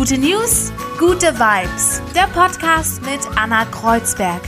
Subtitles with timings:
[0.00, 2.00] Gute News, gute Vibes.
[2.14, 4.40] Der Podcast mit Anna Kreuzberg.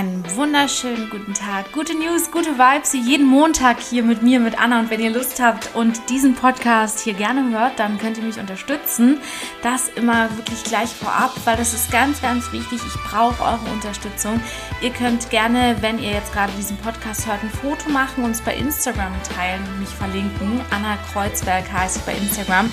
[0.00, 1.72] Einen wunderschönen guten Tag.
[1.72, 4.80] Gute News, gute Vibes, jeden Montag hier mit mir, mit Anna.
[4.80, 8.38] Und wenn ihr Lust habt und diesen Podcast hier gerne hört, dann könnt ihr mich
[8.38, 9.20] unterstützen.
[9.62, 12.80] Das immer wirklich gleich vorab, weil das ist ganz, ganz wichtig.
[12.86, 14.40] Ich brauche eure Unterstützung.
[14.80, 18.40] Ihr könnt gerne, wenn ihr jetzt gerade diesen Podcast hört, ein Foto machen und es
[18.40, 20.62] bei Instagram teilen und mich verlinken.
[20.70, 22.72] Anna Kreuzberg heißt bei Instagram.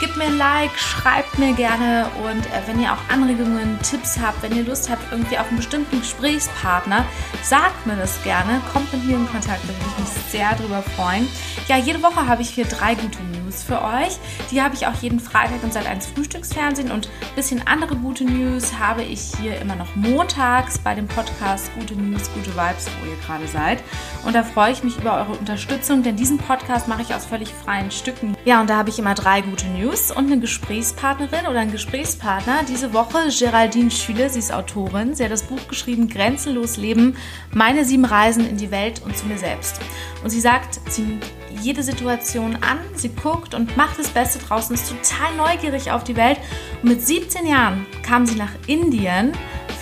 [0.00, 4.42] Gebt mir ein Like, schreibt mir gerne und äh, wenn ihr auch Anregungen, Tipps habt,
[4.42, 7.04] wenn ihr Lust habt irgendwie auf einen bestimmten Gesprächspartner,
[7.42, 8.60] sagt mir das gerne.
[8.72, 11.28] Kommt mit mir in Kontakt, da würde ich mich sehr drüber freuen.
[11.68, 14.18] Ja, jede Woche habe ich hier drei gute News für euch.
[14.50, 18.24] Die habe ich auch jeden Freitag und seit eins Frühstücksfernsehen und ein bisschen andere gute
[18.24, 23.08] News habe ich hier immer noch montags bei dem Podcast Gute News, gute Vibes, wo
[23.08, 23.82] ihr gerade seid.
[24.26, 27.48] Und da freue ich mich über eure Unterstützung, denn diesen Podcast mache ich aus völlig
[27.50, 28.36] freien Stücken.
[28.44, 32.62] Ja, und da habe ich immer drei gute News und eine Gesprächspartnerin oder einen Gesprächspartner.
[32.68, 35.14] Diese Woche Geraldine Schüle, sie ist Autorin.
[35.14, 37.16] Sie hat das Buch geschrieben Grenzenlos Leben,
[37.52, 39.80] meine sieben Reisen in die Welt und zu mir selbst.
[40.22, 41.24] Und sie sagt, sie nimmt
[41.60, 46.16] jede Situation an, sie guckt und macht das Beste draußen, ist total neugierig auf die
[46.16, 46.38] Welt.
[46.82, 49.32] Und mit 17 Jahren kam sie nach Indien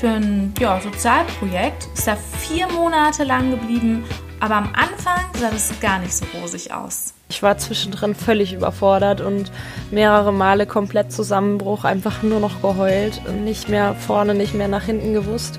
[0.00, 4.04] für ein ja, Sozialprojekt, ist da vier Monate lang geblieben,
[4.40, 7.14] aber am Anfang sah das gar nicht so rosig aus.
[7.32, 9.50] Ich war zwischendrin völlig überfordert und
[9.90, 15.14] mehrere Male komplett Zusammenbruch, einfach nur noch geheult, nicht mehr vorne, nicht mehr nach hinten
[15.14, 15.58] gewusst.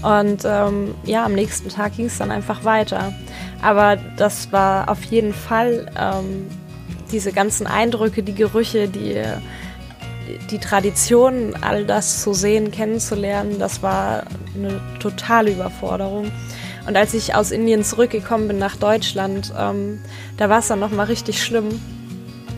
[0.00, 3.12] Und ähm, ja, am nächsten Tag ging es dann einfach weiter.
[3.60, 6.46] Aber das war auf jeden Fall ähm,
[7.12, 9.22] diese ganzen Eindrücke, die Gerüche, die,
[10.50, 14.22] die Traditionen, all das zu sehen, kennenzulernen, das war
[14.56, 16.32] eine totale Überforderung.
[16.86, 20.00] Und als ich aus Indien zurückgekommen bin nach Deutschland, ähm,
[20.36, 21.68] da war es dann nochmal richtig schlimm.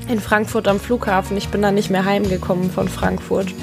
[0.08, 1.36] In Frankfurt am Flughafen.
[1.36, 3.54] Ich bin dann nicht mehr heimgekommen von Frankfurt.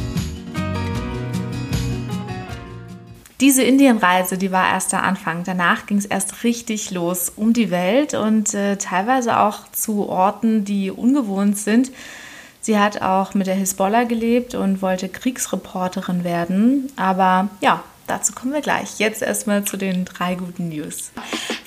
[3.42, 5.44] Diese Indienreise, die war erst der Anfang.
[5.46, 10.66] Danach ging es erst richtig los um die Welt und äh, teilweise auch zu Orten,
[10.66, 11.92] die ungewohnt sind.
[12.60, 16.92] Sie hat auch mit der Hisbollah gelebt und wollte Kriegsreporterin werden.
[16.98, 19.00] Aber ja, dazu kommen wir gleich.
[19.00, 21.12] Jetzt erstmal zu den drei guten News.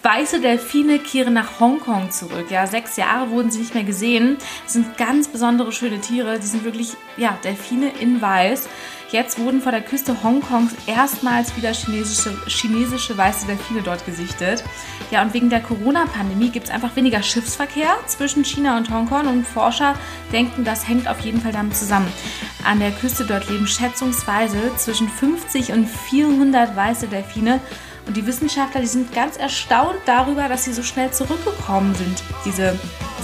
[0.03, 2.51] Weiße Delfine kehren nach Hongkong zurück.
[2.51, 4.37] Ja, sechs Jahre wurden sie nicht mehr gesehen.
[4.65, 6.39] Das sind ganz besondere schöne Tiere.
[6.41, 8.69] Die sind wirklich, ja, Delfine in Weiß.
[9.13, 14.65] Jetzt wurden vor der Küste Hongkongs erstmals wieder chinesische, chinesische weiße Delfine dort gesichtet.
[15.11, 19.47] Ja, und wegen der Corona-Pandemie gibt es einfach weniger Schiffsverkehr zwischen China und Hongkong und
[19.47, 19.97] Forscher
[20.33, 22.11] denken, das hängt auf jeden Fall damit zusammen.
[22.65, 27.61] An der Küste dort leben schätzungsweise zwischen 50 und 400 weiße Delfine.
[28.07, 32.79] Und die Wissenschaftler, die sind ganz erstaunt darüber, dass sie so schnell zurückgekommen sind, diese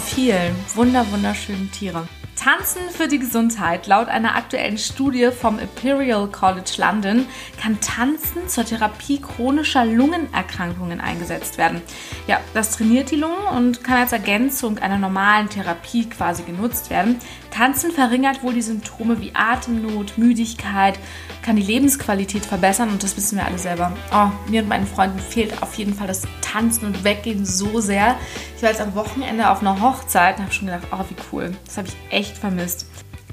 [0.05, 2.07] vielen wunder wunderschönen Tiere.
[2.39, 3.89] Tanzen für die Gesundheit.
[3.89, 7.27] Laut einer aktuellen Studie vom Imperial College London
[7.61, 11.83] kann Tanzen zur Therapie chronischer Lungenerkrankungen eingesetzt werden.
[12.29, 17.19] Ja, das trainiert die Lungen und kann als Ergänzung einer normalen Therapie quasi genutzt werden.
[17.51, 20.97] Tanzen verringert wohl die Symptome wie Atemnot, Müdigkeit,
[21.43, 23.93] kann die Lebensqualität verbessern und das wissen wir alle selber.
[24.13, 28.17] Oh, mir und meinen Freunden fehlt auf jeden Fall das Tanzen und Weggehen so sehr.
[28.57, 31.57] Ich war jetzt am Wochenende auf einer Hochzeit und habe schon gedacht, oh, wie cool.
[31.65, 32.87] Das habe ich echt vermisst.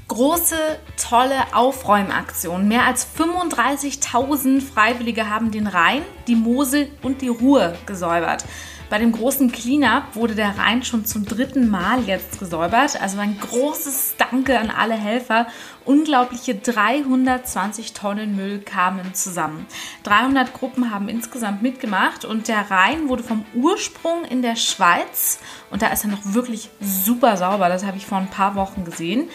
[0.08, 0.56] Große,
[0.96, 2.68] tolle Aufräumaktion.
[2.68, 8.44] Mehr als 35.000 Freiwillige haben den Rhein, die Mosel und die Ruhr gesäubert.
[8.88, 13.00] Bei dem großen Cleanup wurde der Rhein schon zum dritten Mal jetzt gesäubert.
[13.00, 15.48] Also ein großes Danke an alle Helfer.
[15.84, 19.66] Unglaubliche 320 Tonnen Müll kamen zusammen.
[20.04, 25.82] 300 Gruppen haben insgesamt mitgemacht und der Rhein wurde vom Ursprung in der Schweiz und
[25.82, 27.68] da ist er noch wirklich super sauber.
[27.68, 29.28] Das habe ich vor ein paar Wochen gesehen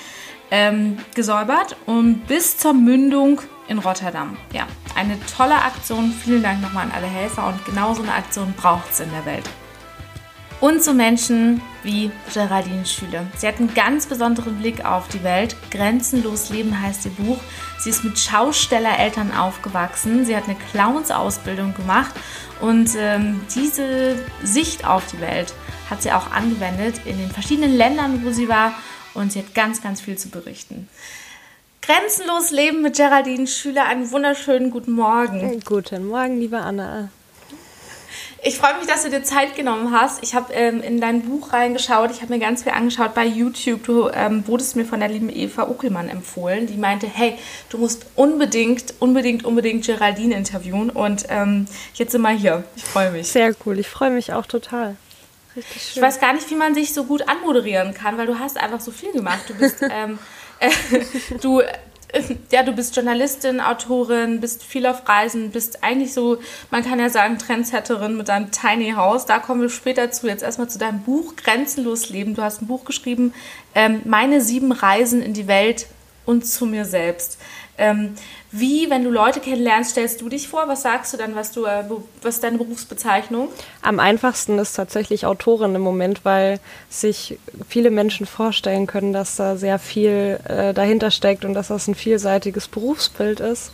[0.52, 4.38] ähm, gesäubert und bis zur Mündung in Rotterdam.
[4.54, 6.12] Ja, eine tolle Aktion.
[6.12, 9.26] Vielen Dank nochmal an alle Helfer und genau so eine Aktion braucht es in der
[9.26, 9.50] Welt.
[10.60, 13.26] Und so Menschen wie Geraldine Schüle.
[13.36, 15.56] Sie hat einen ganz besonderen Blick auf die Welt.
[15.72, 17.40] Grenzenlos Leben heißt ihr Buch.
[17.80, 20.24] Sie ist mit Schaustellereltern aufgewachsen.
[20.24, 22.14] Sie hat eine Clownsausbildung gemacht
[22.60, 25.56] und ähm, diese Sicht auf die Welt
[25.90, 28.74] hat sie auch angewendet in den verschiedenen Ländern, wo sie war
[29.14, 30.88] und sie hat ganz, ganz viel zu berichten.
[31.82, 33.86] Grenzenlos Leben mit Geraldine Schüler.
[33.86, 35.60] Einen wunderschönen guten Morgen.
[35.66, 37.10] Guten Morgen, liebe Anna.
[38.44, 40.24] Ich freue mich, dass du dir Zeit genommen hast.
[40.24, 42.10] Ich habe ähm, in dein Buch reingeschaut.
[42.10, 43.84] Ich habe mir ganz viel angeschaut bei YouTube.
[43.84, 46.66] Du ähm, wurdest mir von der lieben Eva Uckelmann empfohlen.
[46.66, 47.36] Die meinte, hey,
[47.70, 50.90] du musst unbedingt, unbedingt, unbedingt Geraldine interviewen.
[50.90, 52.64] Und ähm, jetzt sind wir hier.
[52.76, 53.28] Ich freue mich.
[53.28, 53.78] Sehr cool.
[53.78, 54.96] Ich freue mich auch total.
[55.56, 55.92] Richtig schön.
[55.96, 58.80] Ich weiß gar nicht, wie man sich so gut anmoderieren kann, weil du hast einfach
[58.80, 59.42] so viel gemacht.
[59.48, 60.20] Du bist, ähm,
[60.60, 60.70] äh,
[61.42, 61.68] du, äh,
[62.52, 66.38] ja, du bist Journalistin, Autorin, bist viel auf Reisen, bist eigentlich so,
[66.70, 69.26] man kann ja sagen, Trendsetterin mit deinem Tiny House.
[69.26, 70.28] Da kommen wir später zu.
[70.28, 72.36] Jetzt erstmal zu deinem Buch Grenzenlos Leben.
[72.36, 73.34] Du hast ein Buch geschrieben,
[73.76, 75.88] ähm, Meine sieben Reisen in die Welt
[76.26, 77.40] und zu mir selbst.
[77.82, 78.14] Ähm,
[78.52, 80.68] wie, wenn du Leute kennenlernst, stellst du dich vor?
[80.68, 81.84] Was sagst du dann, was, du, äh,
[82.22, 83.48] was ist deine Berufsbezeichnung?
[83.82, 89.56] Am einfachsten ist tatsächlich Autorin im Moment, weil sich viele Menschen vorstellen können, dass da
[89.56, 93.72] sehr viel äh, dahinter steckt und dass das ein vielseitiges Berufsbild ist.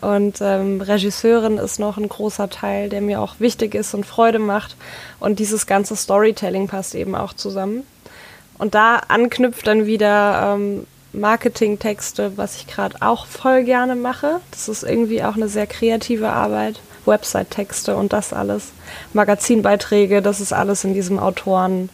[0.00, 4.38] Und ähm, Regisseurin ist noch ein großer Teil, der mir auch wichtig ist und Freude
[4.38, 4.76] macht.
[5.18, 7.84] Und dieses ganze Storytelling passt eben auch zusammen.
[8.58, 14.40] Und da anknüpft dann wieder ähm, Marketingtexte, was ich gerade auch voll gerne mache.
[14.50, 16.80] Das ist irgendwie auch eine sehr kreative Arbeit.
[17.06, 18.72] Website-Texte und das alles.
[19.12, 21.90] Magazinbeiträge, das ist alles in diesem Autorenbereich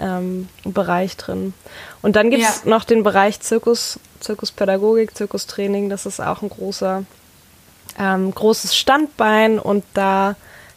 [0.00, 0.48] ähm,
[1.16, 1.54] drin.
[2.02, 2.70] Und dann gibt es ja.
[2.70, 5.88] noch den Bereich Zirkus, Zirkuspädagogik, Zirkustraining.
[5.88, 7.04] Das ist auch ein großer,
[7.98, 10.36] ähm, großes Standbein und da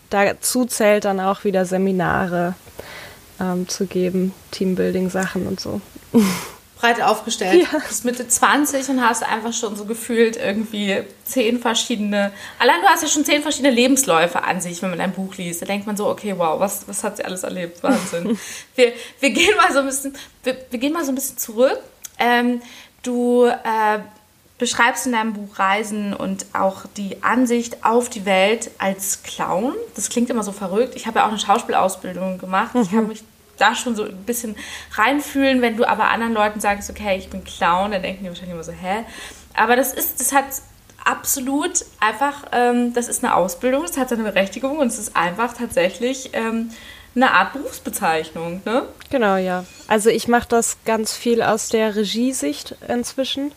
[0.09, 2.55] dazu zählt dann auch wieder Seminare
[3.41, 5.81] ähm, zu geben, Teambuilding-Sachen und so.
[6.77, 7.63] breit aufgestellt.
[7.63, 7.79] Ja.
[7.79, 12.87] Du bist Mitte 20 und hast einfach schon so gefühlt irgendwie zehn verschiedene, allein du
[12.87, 15.61] hast ja schon zehn verschiedene Lebensläufe an sich, wenn man ein Buch liest.
[15.61, 17.81] Da denkt man so, okay, wow, was, was hat sie alles erlebt?
[17.83, 18.37] Wahnsinn.
[18.75, 21.79] wir, wir gehen mal so ein bisschen, wir, wir gehen mal so ein bisschen zurück.
[22.19, 22.61] Ähm,
[23.03, 23.99] du äh,
[24.57, 29.73] beschreibst in deinem Buch Reisen und auch die Ansicht auf die Welt als Clown.
[29.95, 30.95] Das klingt immer so verrückt.
[30.95, 32.75] Ich habe ja auch eine Schauspielausbildung gemacht.
[32.75, 32.81] Mhm.
[32.81, 33.23] Ich habe mich
[33.57, 34.55] da schon so ein bisschen
[34.93, 35.61] reinfühlen.
[35.61, 38.63] Wenn du aber anderen Leuten sagst, okay, ich bin Clown, dann denken die wahrscheinlich immer
[38.63, 39.03] so, hä?
[39.53, 40.45] Aber das ist, das hat
[41.03, 45.53] absolut einfach, ähm, das ist eine Ausbildung, das hat seine Berechtigung und es ist einfach
[45.53, 46.69] tatsächlich ähm,
[47.15, 48.83] eine Art Berufsbezeichnung, ne?
[49.09, 49.65] Genau, ja.
[49.87, 53.51] Also ich mache das ganz viel aus der Regiesicht inzwischen.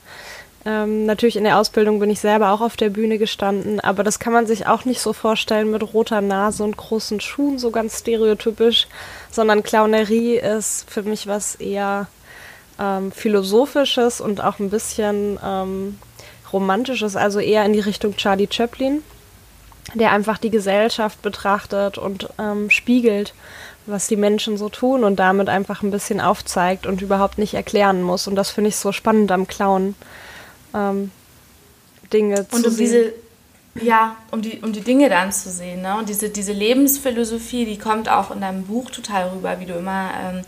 [0.67, 4.19] Ähm, natürlich in der Ausbildung bin ich selber auch auf der Bühne gestanden, aber das
[4.19, 8.01] kann man sich auch nicht so vorstellen mit roter Nase und großen Schuhen, so ganz
[8.01, 8.87] stereotypisch,
[9.31, 12.09] sondern Clownerie ist für mich was eher
[12.79, 15.99] ähm, philosophisches und auch ein bisschen ähm,
[16.53, 19.03] romantisches, also eher in die Richtung Charlie Chaplin,
[19.95, 23.33] der einfach die Gesellschaft betrachtet und ähm, spiegelt,
[23.87, 28.03] was die Menschen so tun und damit einfach ein bisschen aufzeigt und überhaupt nicht erklären
[28.03, 28.27] muss.
[28.29, 29.95] Und das finde ich so spannend am Clown
[30.75, 31.11] ähm,
[32.13, 33.13] Dinge und zu um sehen.
[33.75, 35.83] Diese, ja, um die, um die Dinge dann zu sehen.
[35.83, 35.97] Ne?
[35.97, 40.11] Und diese, diese Lebensphilosophie, die kommt auch in deinem Buch total rüber, wie du immer
[40.21, 40.43] ähm,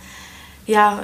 [0.66, 1.02] ja,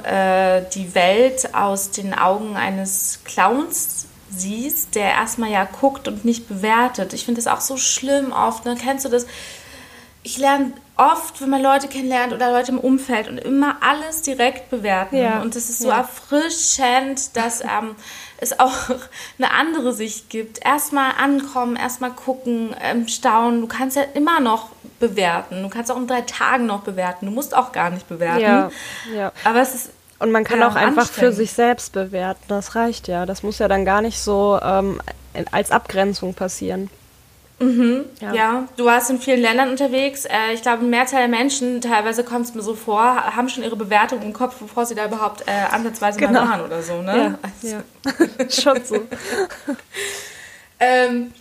[0.57, 6.47] äh, die Welt aus den Augen eines Clowns siehst, der erstmal ja guckt und nicht
[6.47, 7.13] bewertet.
[7.13, 8.65] Ich finde das auch so schlimm oft.
[8.65, 8.75] Ne?
[8.79, 9.25] Kennst du das?
[10.23, 14.69] Ich lerne oft, wenn man Leute kennenlernt oder Leute im Umfeld und immer alles direkt
[14.69, 15.17] bewerten.
[15.17, 15.41] Ja.
[15.41, 15.99] Und das ist so ja.
[15.99, 17.95] erfrischend, dass ähm,
[18.41, 18.73] es auch
[19.37, 20.63] eine andere Sicht gibt.
[20.63, 23.61] Erstmal ankommen, erstmal gucken, ähm, staunen.
[23.61, 24.69] Du kannst ja immer noch
[24.99, 25.63] bewerten.
[25.63, 27.25] Du kannst auch in drei Tagen noch bewerten.
[27.25, 28.41] Du musst auch gar nicht bewerten.
[28.41, 28.71] Ja,
[29.15, 29.31] ja.
[29.43, 32.43] Aber es ist und man kann ja, auch einfach für sich selbst bewerten.
[32.49, 33.25] Das reicht ja.
[33.25, 35.01] Das muss ja dann gar nicht so ähm,
[35.51, 36.89] als Abgrenzung passieren.
[37.59, 38.33] Mhm, ja.
[38.33, 38.67] ja.
[38.77, 40.25] du warst in vielen Ländern unterwegs.
[40.25, 43.63] Äh, ich glaube, ein Mehrteil der Menschen, teilweise kommt es mir so vor, haben schon
[43.63, 46.45] ihre Bewertung im Kopf, bevor sie da überhaupt äh, ansatzweise genau.
[46.45, 47.01] mal waren oder so.
[47.01, 47.17] Ne?
[47.17, 47.67] Ja, also.
[47.67, 48.49] ja.
[48.49, 48.95] schon so.
[50.79, 51.33] ähm,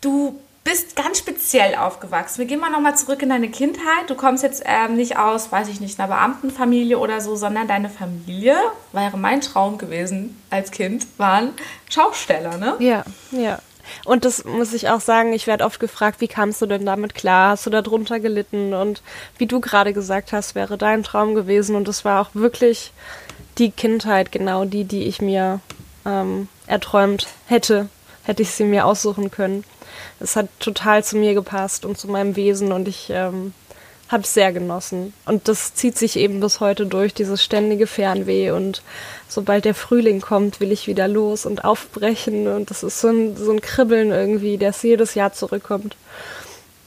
[0.00, 2.40] du bist ganz speziell aufgewachsen.
[2.40, 4.08] Wir gehen mal nochmal zurück in deine Kindheit.
[4.08, 7.88] Du kommst jetzt ähm, nicht aus, weiß ich nicht, einer Beamtenfamilie oder so, sondern deine
[7.88, 8.54] Familie,
[8.92, 11.54] wäre mein Traum gewesen als Kind, waren
[11.88, 12.76] Schausteller, ne?
[12.80, 13.60] Ja, ja.
[14.04, 17.14] Und das muss ich auch sagen, ich werde oft gefragt, wie kamst du denn damit
[17.14, 17.50] klar?
[17.50, 18.74] Hast du darunter gelitten?
[18.74, 19.02] Und
[19.38, 21.76] wie du gerade gesagt hast, wäre dein Traum gewesen.
[21.76, 22.92] Und das war auch wirklich
[23.58, 25.60] die Kindheit, genau die, die ich mir
[26.06, 27.88] ähm, erträumt hätte,
[28.24, 29.64] hätte ich sie mir aussuchen können.
[30.20, 33.52] Es hat total zu mir gepasst und zu meinem Wesen und ich ähm,
[34.08, 35.12] habe es sehr genossen.
[35.26, 38.50] Und das zieht sich eben bis heute durch, dieses ständige Fernweh.
[38.50, 38.82] Und
[39.28, 42.48] sobald der Frühling kommt, will ich wieder los und aufbrechen.
[42.48, 45.96] Und das ist so ein, so ein Kribbeln irgendwie, das jedes Jahr zurückkommt.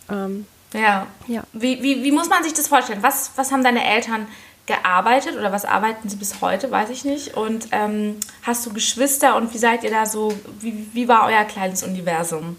[0.09, 1.07] Ähm, ja.
[1.27, 1.43] ja.
[1.53, 3.03] Wie, wie, wie muss man sich das vorstellen?
[3.03, 4.27] Was, was haben deine Eltern
[4.65, 7.35] gearbeitet oder was arbeiten sie bis heute, weiß ich nicht.
[7.35, 11.43] Und ähm, hast du Geschwister und wie seid ihr da so, wie, wie war euer
[11.45, 12.57] kleines Universum?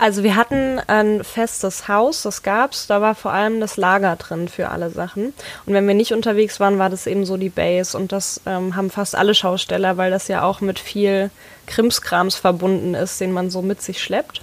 [0.00, 2.86] Also wir hatten ein festes Haus, das gab's.
[2.86, 5.34] Da war vor allem das Lager drin für alle Sachen.
[5.66, 7.98] Und wenn wir nicht unterwegs waren, war das eben so die Base.
[7.98, 11.30] Und das ähm, haben fast alle Schausteller, weil das ja auch mit viel
[11.66, 14.40] Krimskrams verbunden ist, den man so mit sich schleppt.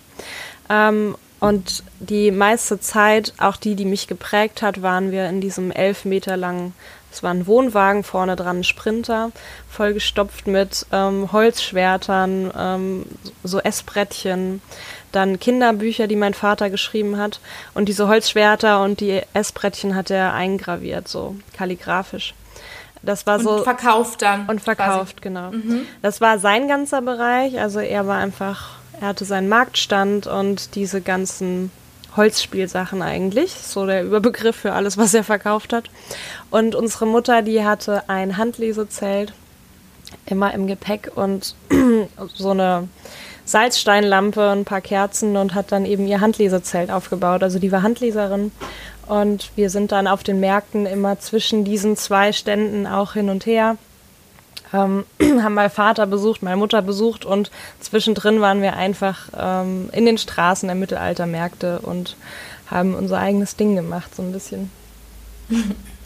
[0.70, 5.72] Ähm, und die meiste Zeit, auch die, die mich geprägt hat, waren wir in diesem
[5.72, 6.74] elf Meter langen,
[7.12, 9.32] es war ein Wohnwagen, vorne dran ein Sprinter,
[9.70, 13.06] vollgestopft mit ähm, Holzschwertern, ähm,
[13.44, 14.62] so Essbrettchen,
[15.12, 17.40] dann Kinderbücher, die mein Vater geschrieben hat.
[17.74, 22.34] Und diese Holzschwerter und die Essbrettchen hat er eingraviert, so kalligrafisch.
[23.02, 23.64] Das war und so.
[23.64, 24.48] verkauft dann.
[24.48, 25.22] Und verkauft, quasi.
[25.22, 25.52] genau.
[25.52, 25.86] Mhm.
[26.02, 27.60] Das war sein ganzer Bereich.
[27.60, 31.72] Also er war einfach, er hatte seinen Marktstand und diese ganzen
[32.16, 35.90] Holzspielsachen eigentlich, so der Überbegriff für alles, was er verkauft hat.
[36.50, 39.34] Und unsere Mutter, die hatte ein Handlesezelt
[40.26, 41.56] immer im Gepäck und
[42.36, 42.88] so eine
[43.46, 47.44] Salzsteinlampe, ein paar Kerzen und hat dann eben ihr Handlesezelt aufgebaut.
[47.44, 48.52] Also die war Handleserin
[49.08, 53.46] und wir sind dann auf den Märkten immer zwischen diesen zwei Ständen auch hin und
[53.46, 53.78] her.
[54.74, 60.06] Ähm, haben mal Vater besucht, meine Mutter besucht und zwischendrin waren wir einfach ähm, in
[60.06, 62.18] den Straßen der Mittelaltermärkte und
[62.70, 64.70] haben unser eigenes Ding gemacht, so ein bisschen.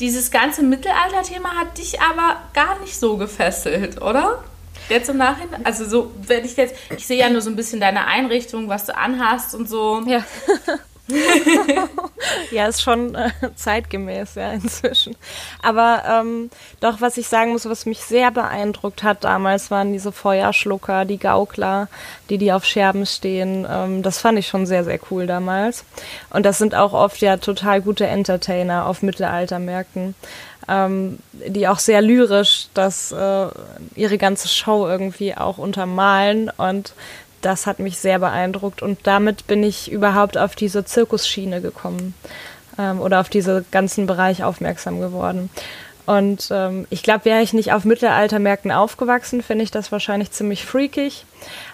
[0.00, 4.44] Dieses ganze Mittelalter-Thema hat dich aber gar nicht so gefesselt, oder?
[4.88, 5.66] Jetzt im Nachhinein?
[5.66, 8.86] Also so, wenn ich jetzt, ich sehe ja nur so ein bisschen deine Einrichtung, was
[8.86, 10.02] du anhast und so.
[10.06, 10.24] Ja.
[12.50, 15.16] ja, ist schon äh, zeitgemäß, ja, inzwischen.
[15.62, 16.50] Aber ähm,
[16.80, 21.18] doch, was ich sagen muss, was mich sehr beeindruckt hat damals, waren diese Feuerschlucker, die
[21.18, 21.88] Gaukler,
[22.28, 23.66] die, die auf Scherben stehen.
[23.70, 25.84] Ähm, das fand ich schon sehr, sehr cool damals.
[26.30, 30.14] Und das sind auch oft ja total gute Entertainer auf Mittelaltermärkten
[30.68, 33.46] ähm, die auch sehr lyrisch das, äh,
[33.96, 36.92] ihre ganze Show irgendwie auch untermalen und
[37.48, 42.14] das hat mich sehr beeindruckt und damit bin ich überhaupt auf diese Zirkusschiene gekommen
[42.78, 45.48] ähm, oder auf diesen ganzen Bereich aufmerksam geworden.
[46.04, 50.64] Und ähm, ich glaube, wäre ich nicht auf Mittelaltermärkten aufgewachsen, finde ich das wahrscheinlich ziemlich
[50.64, 51.24] freakig.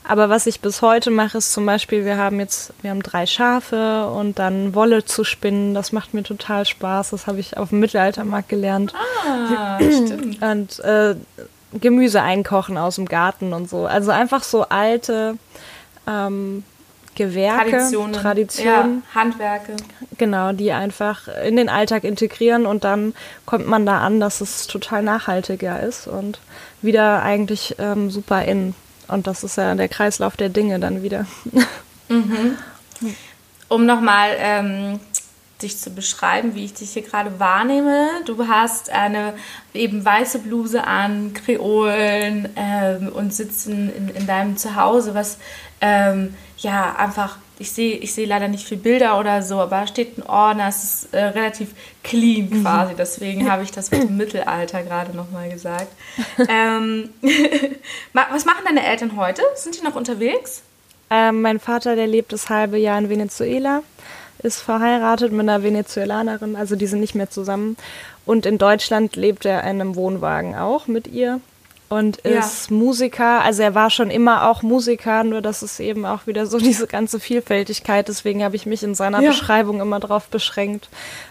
[0.07, 3.27] Aber was ich bis heute mache, ist zum Beispiel, wir haben jetzt, wir haben drei
[3.27, 5.75] Schafe und dann Wolle zu spinnen.
[5.75, 7.11] Das macht mir total Spaß.
[7.11, 8.93] Das habe ich auf dem Mittelaltermarkt gelernt.
[9.57, 10.43] Ah, stimmt.
[10.43, 11.15] Und äh,
[11.81, 13.87] Gemüse einkochen aus dem Garten und so.
[13.87, 15.37] Also einfach so alte
[16.07, 16.65] ähm,
[17.15, 19.77] Gewerke, Traditionen, Traditionen ja, Handwerke.
[20.19, 23.15] Genau, die einfach in den Alltag integrieren und dann
[23.47, 26.41] kommt man da an, dass es total nachhaltiger ist und
[26.83, 28.75] wieder eigentlich ähm, super in.
[29.07, 31.27] Und das ist ja der Kreislauf der Dinge dann wieder.
[32.07, 32.59] Mhm.
[33.69, 35.01] Um nochmal ähm,
[35.63, 38.09] dich zu beschreiben, wie ich dich hier gerade wahrnehme.
[38.27, 39.35] Du hast eine
[39.73, 45.39] eben weiße Bluse an, Kreolen ähm, und sitzen in, in deinem Zuhause, was
[45.81, 49.87] ähm, ja einfach, ich sehe ich seh leider nicht viele Bilder oder so, aber da
[49.87, 51.71] steht ein Ordner, es ist äh, relativ
[52.03, 52.63] clean mhm.
[52.63, 55.93] quasi, deswegen habe ich das mit dem Mittelalter gerade nochmal gesagt.
[56.49, 57.11] ähm,
[58.13, 59.43] was machen deine Eltern heute?
[59.55, 60.63] Sind die noch unterwegs?
[61.11, 63.83] Ähm, mein Vater, der lebt das halbe Jahr in Venezuela
[64.45, 67.77] ist verheiratet mit einer Venezuelanerin, also die sind nicht mehr zusammen.
[68.27, 71.41] Und in Deutschland lebt er in einem Wohnwagen auch mit ihr
[71.89, 72.77] und ist ja.
[72.77, 73.43] Musiker.
[73.43, 76.87] Also er war schon immer auch Musiker, nur das ist eben auch wieder so diese
[76.87, 78.09] ganze Vielfältigkeit.
[78.09, 79.31] Deswegen habe ich mich in seiner ja.
[79.31, 80.89] Beschreibung immer darauf beschränkt.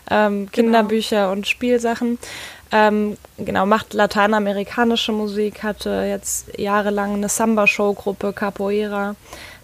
[0.09, 1.31] Ähm, Kinderbücher genau.
[1.31, 2.17] und Spielsachen.
[2.71, 9.15] Ähm, genau, macht lateinamerikanische Musik, hatte jetzt jahrelang eine Samba-Show-Gruppe, Capoeira.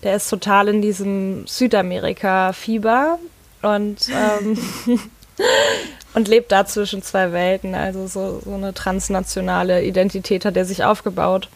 [0.04, 3.18] Der ist total in diesem Südamerika-Fieber
[3.62, 4.58] und, ähm,
[6.14, 7.76] und lebt da zwischen zwei Welten.
[7.76, 11.50] Also so, so eine transnationale Identität hat er sich aufgebaut.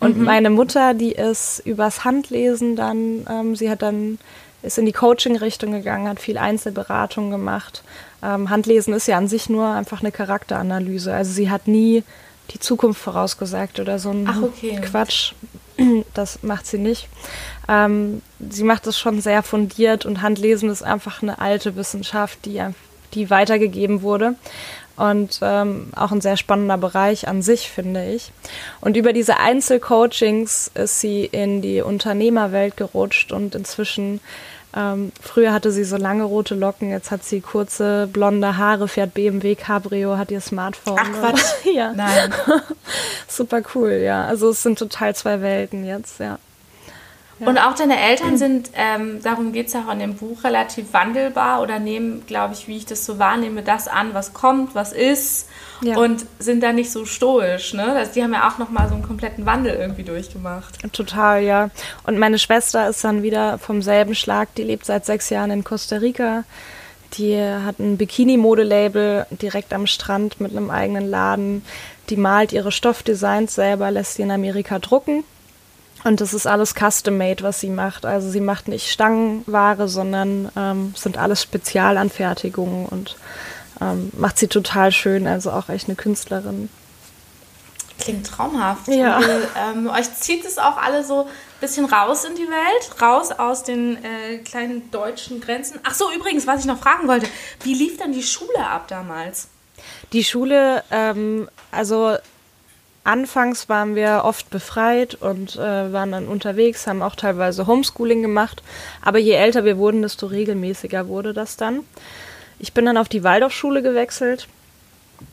[0.00, 0.24] Und mhm.
[0.24, 4.18] meine Mutter, die ist übers Handlesen dann, ähm, sie hat dann
[4.62, 7.82] ist in die Coaching-Richtung gegangen, hat viel Einzelberatung gemacht.
[8.22, 11.14] Ähm, Handlesen ist ja an sich nur einfach eine Charakteranalyse.
[11.14, 12.02] Also sie hat nie
[12.50, 14.80] die Zukunft vorausgesagt oder so ein okay.
[14.80, 15.32] Quatsch.
[16.14, 17.08] Das macht sie nicht.
[17.68, 22.62] Ähm, sie macht es schon sehr fundiert und Handlesen ist einfach eine alte Wissenschaft, die,
[23.14, 24.34] die weitergegeben wurde.
[24.96, 28.32] Und ähm, auch ein sehr spannender Bereich an sich, finde ich.
[28.80, 34.20] Und über diese Einzelcoachings ist sie in die Unternehmerwelt gerutscht und inzwischen
[34.76, 39.14] ähm, früher hatte sie so lange rote Locken, jetzt hat sie kurze blonde Haare, fährt
[39.14, 40.98] BMW Cabrio, hat ihr Smartphone.
[41.00, 41.44] Ach Quatsch.
[41.74, 41.94] ja.
[41.94, 42.34] Nein.
[43.28, 44.26] Super cool, ja.
[44.26, 46.38] Also es sind total zwei Welten jetzt, ja.
[47.38, 47.48] Ja.
[47.48, 51.60] Und auch deine Eltern sind, ähm, darum geht es auch in dem Buch, relativ wandelbar
[51.60, 55.46] oder nehmen, glaube ich, wie ich das so wahrnehme, das an, was kommt, was ist
[55.82, 55.98] ja.
[55.98, 57.74] und sind da nicht so stoisch.
[57.74, 57.92] Ne?
[57.92, 60.78] Also die haben ja auch nochmal so einen kompletten Wandel irgendwie durchgemacht.
[60.94, 61.68] Total, ja.
[62.04, 65.62] Und meine Schwester ist dann wieder vom selben Schlag, die lebt seit sechs Jahren in
[65.62, 66.44] Costa Rica.
[67.18, 71.64] Die hat ein Bikini-Modelabel direkt am Strand mit einem eigenen Laden.
[72.08, 75.22] Die malt ihre Stoffdesigns selber, lässt sie in Amerika drucken
[76.06, 78.06] Und das ist alles custom-made, was sie macht.
[78.06, 83.16] Also sie macht nicht Stangenware, sondern ähm, sind alles Spezialanfertigungen und
[83.80, 85.26] ähm, macht sie total schön.
[85.26, 86.68] Also auch echt eine Künstlerin.
[87.98, 88.86] Klingt traumhaft.
[88.86, 89.16] Ja.
[89.16, 91.28] Und, ähm, euch zieht es auch alle so ein
[91.60, 95.80] bisschen raus in die Welt, raus aus den äh, kleinen deutschen Grenzen.
[95.82, 97.26] Ach so, übrigens, was ich noch fragen wollte,
[97.64, 99.48] wie lief dann die Schule ab damals?
[100.12, 102.16] Die Schule, ähm, also
[103.06, 108.62] anfangs waren wir oft befreit und äh, waren dann unterwegs, haben auch teilweise Homeschooling gemacht.
[109.02, 111.80] Aber je älter wir wurden, desto regelmäßiger wurde das dann.
[112.58, 114.48] Ich bin dann auf die Waldorfschule gewechselt.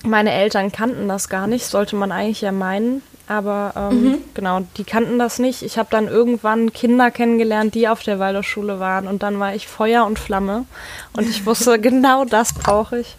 [0.04, 3.02] Meine Eltern kannten das gar nicht, sollte man eigentlich ja meinen.
[3.28, 4.18] Aber ähm, mhm.
[4.34, 5.62] genau, die kannten das nicht.
[5.62, 9.08] Ich habe dann irgendwann Kinder kennengelernt, die auf der Waldorfschule waren.
[9.08, 10.66] Und dann war ich Feuer und Flamme.
[11.14, 13.16] Und ich wusste, genau das brauche ich.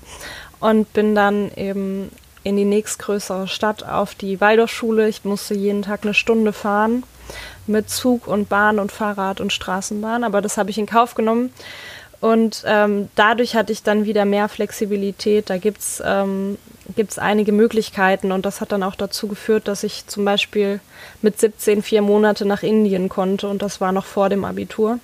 [0.61, 2.11] Und bin dann eben
[2.45, 5.09] in die nächstgrößere Stadt auf die Waldorfschule.
[5.09, 7.03] Ich musste jeden Tag eine Stunde fahren
[7.67, 11.53] mit Zug und Bahn und Fahrrad und Straßenbahn, aber das habe ich in Kauf genommen.
[12.21, 15.51] Und ähm, dadurch hatte ich dann wieder mehr Flexibilität.
[15.51, 16.57] Da gibt es ähm,
[17.17, 20.81] einige Möglichkeiten und das hat dann auch dazu geführt, dass ich zum Beispiel
[21.21, 24.99] mit 17 vier Monate nach Indien konnte und das war noch vor dem Abitur.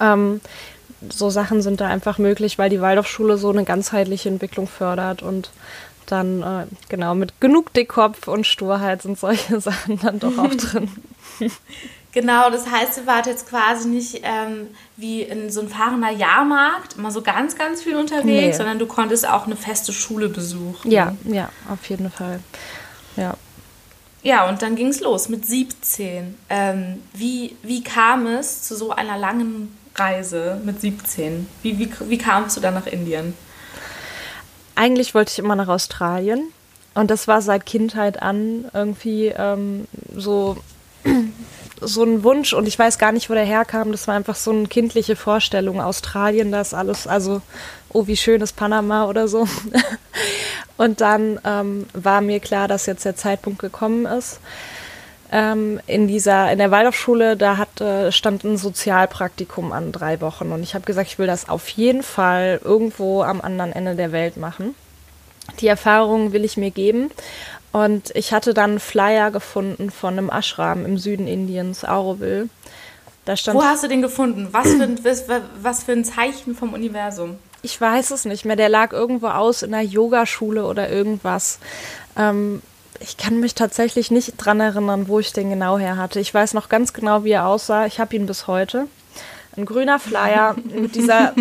[0.00, 0.40] Ähm,
[1.10, 5.50] so Sachen sind da einfach möglich, weil die Waldorfschule so eine ganzheitliche Entwicklung fördert und
[6.06, 10.90] dann äh, genau mit genug Dickkopf und Sturheit sind solche Sachen dann doch auch drin.
[12.14, 16.96] Genau, das heißt, ihr wart jetzt quasi nicht ähm, wie in so einem fahrender Jahrmarkt
[16.96, 18.52] immer so ganz, ganz viel unterwegs, nee.
[18.52, 20.92] sondern du konntest auch eine feste Schule besuchen.
[20.92, 22.38] Ja, ja, auf jeden Fall.
[23.16, 23.34] Ja.
[24.22, 26.36] Ja, und dann ging es los mit 17.
[26.50, 31.48] Ähm, wie, wie kam es zu so einer langen Reise mit 17?
[31.62, 33.34] Wie, wie, wie kamst du dann nach Indien?
[34.74, 36.52] Eigentlich wollte ich immer nach Australien.
[36.94, 40.56] Und das war seit Kindheit an irgendwie ähm, so,
[41.80, 42.52] so ein Wunsch.
[42.52, 43.90] Und ich weiß gar nicht, wo der herkam.
[43.92, 45.80] Das war einfach so eine kindliche Vorstellung.
[45.80, 47.42] Australien, das alles, also,
[47.90, 49.48] oh, wie schön ist Panama oder so.
[50.76, 54.38] und dann ähm, war mir klar, dass jetzt der Zeitpunkt gekommen ist
[55.34, 60.52] ähm, in dieser, in der Waldorfschule, da hat, äh, stand ein Sozialpraktikum an drei Wochen.
[60.52, 64.12] Und ich habe gesagt, ich will das auf jeden Fall irgendwo am anderen Ende der
[64.12, 64.76] Welt machen.
[65.58, 67.10] Die Erfahrung will ich mir geben.
[67.72, 72.48] Und ich hatte dann einen Flyer gefunden von einem Ashram im Süden Indiens, Auroville.
[73.24, 74.50] Da stand, Wo hast du den gefunden?
[74.52, 75.24] Was für, ein, was,
[75.60, 77.38] was für ein Zeichen vom Universum?
[77.62, 78.54] Ich weiß es nicht mehr.
[78.54, 81.58] Der lag irgendwo aus in einer Yogaschule oder irgendwas.
[82.16, 82.62] Ähm,
[83.00, 86.20] ich kann mich tatsächlich nicht dran erinnern, wo ich den genau her hatte.
[86.20, 87.86] Ich weiß noch ganz genau, wie er aussah.
[87.86, 88.86] Ich habe ihn bis heute.
[89.56, 91.34] Ein grüner Flyer mit dieser.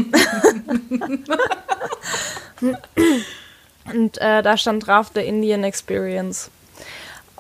[3.94, 6.50] und äh, da stand drauf The Indian Experience.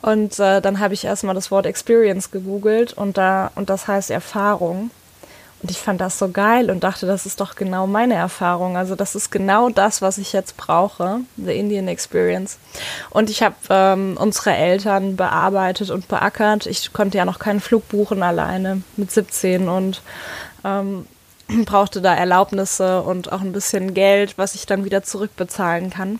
[0.01, 4.11] Und äh, dann habe ich erstmal das Wort Experience gegoogelt und da und das heißt
[4.11, 4.91] Erfahrung.
[5.63, 8.75] Und ich fand das so geil und dachte, das ist doch genau meine Erfahrung.
[8.75, 12.57] Also das ist genau das, was ich jetzt brauche, the Indian Experience.
[13.11, 16.65] Und ich habe ähm, unsere Eltern bearbeitet und beackert.
[16.65, 20.01] Ich konnte ja noch keinen Flug buchen alleine mit 17 und
[20.65, 21.07] ähm,
[21.65, 26.19] brauchte da Erlaubnisse und auch ein bisschen Geld, was ich dann wieder zurückbezahlen kann.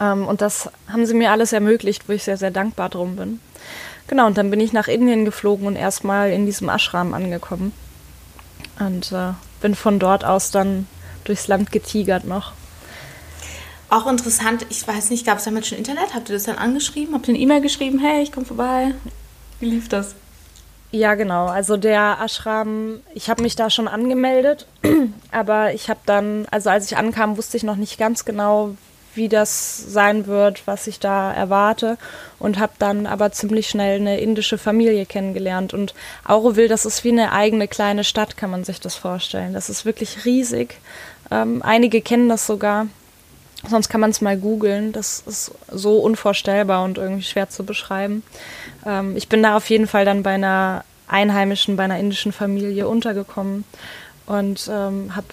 [0.00, 3.38] Ähm, und das haben sie mir alles ermöglicht, wo ich sehr, sehr dankbar drum bin.
[4.08, 7.72] Genau, und dann bin ich nach Indien geflogen und erstmal in diesem Ashram angekommen.
[8.80, 10.88] Und äh, bin von dort aus dann
[11.24, 12.52] durchs Land getigert noch.
[13.90, 16.14] Auch interessant, ich weiß nicht, gab es damals schon Internet?
[16.14, 17.14] Habt ihr das dann angeschrieben?
[17.14, 17.98] Habt ihr eine E-Mail geschrieben?
[17.98, 18.94] Hey, ich komme vorbei.
[19.58, 20.14] Wie lief das?
[20.92, 21.46] Ja, genau.
[21.46, 24.66] Also der Ashram, ich habe mich da schon angemeldet,
[25.30, 28.76] aber ich habe dann, also als ich ankam, wusste ich noch nicht ganz genau,
[29.14, 31.98] wie das sein wird, was ich da erwarte
[32.38, 35.94] und habe dann aber ziemlich schnell eine indische Familie kennengelernt und
[36.24, 39.52] Auroville, das ist wie eine eigene kleine Stadt, kann man sich das vorstellen.
[39.52, 40.78] Das ist wirklich riesig.
[41.30, 42.86] Ähm, einige kennen das sogar.
[43.68, 44.92] Sonst kann man es mal googeln.
[44.92, 48.22] Das ist so unvorstellbar und irgendwie schwer zu beschreiben.
[48.86, 52.88] Ähm, ich bin da auf jeden Fall dann bei einer einheimischen, bei einer indischen Familie
[52.88, 53.64] untergekommen
[54.26, 55.26] und ähm, habe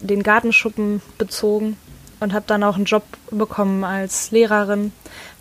[0.00, 1.76] den Gartenschuppen bezogen
[2.22, 4.92] und habe dann auch einen Job bekommen als Lehrerin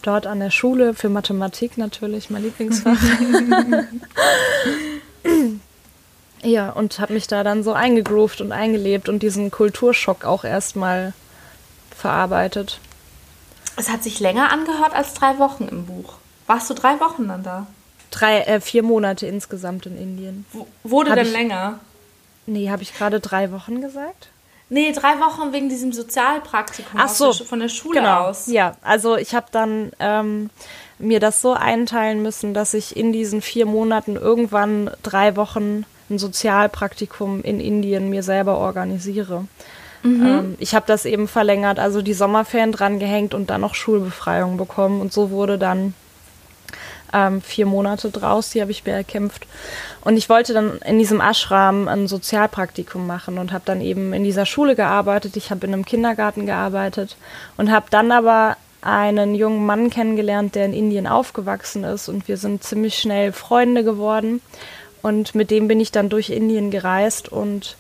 [0.02, 2.98] dort an der Schule für Mathematik natürlich, mein Lieblingsfach.
[6.44, 11.13] ja, und habe mich da dann so eingegroovt und eingelebt und diesen Kulturschock auch erstmal
[11.96, 12.80] verarbeitet.
[13.78, 16.15] Es hat sich länger angehört als drei Wochen im Buch.
[16.48, 17.67] Warst du drei Wochen dann da?
[18.10, 20.46] Drei, äh, vier Monate insgesamt in Indien.
[20.52, 21.80] W wurde hab denn ich, länger?
[22.48, 24.31] Nee, habe ich gerade drei Wochen gesagt?
[24.74, 28.30] Nee, drei Wochen wegen diesem Sozialpraktikum Ach so, von der Schule genau.
[28.30, 28.48] aus.
[28.48, 30.50] Ja, also ich habe dann ähm,
[30.98, 36.18] mir das so einteilen müssen, dass ich in diesen vier Monaten irgendwann drei Wochen ein
[36.18, 39.46] Sozialpraktikum in Indien mir selber organisiere.
[40.04, 40.26] Mhm.
[40.26, 44.56] Ähm, ich habe das eben verlängert, also die Sommerferien dran gehängt und dann noch Schulbefreiung
[44.56, 45.02] bekommen.
[45.02, 45.94] Und so wurde dann
[47.13, 49.47] ähm, vier Monate draus, die habe ich mir erkämpft.
[50.04, 54.24] Und ich wollte dann in diesem Ashram ein Sozialpraktikum machen und habe dann eben in
[54.24, 55.38] dieser Schule gearbeitet.
[55.38, 57.17] Ich habe in einem Kindergarten gearbeitet
[57.58, 62.38] und habe dann aber einen jungen Mann kennengelernt, der in Indien aufgewachsen ist und wir
[62.38, 64.41] sind ziemlich schnell Freunde geworden.
[65.04, 67.76] Und mit dem bin ich dann durch Indien gereist und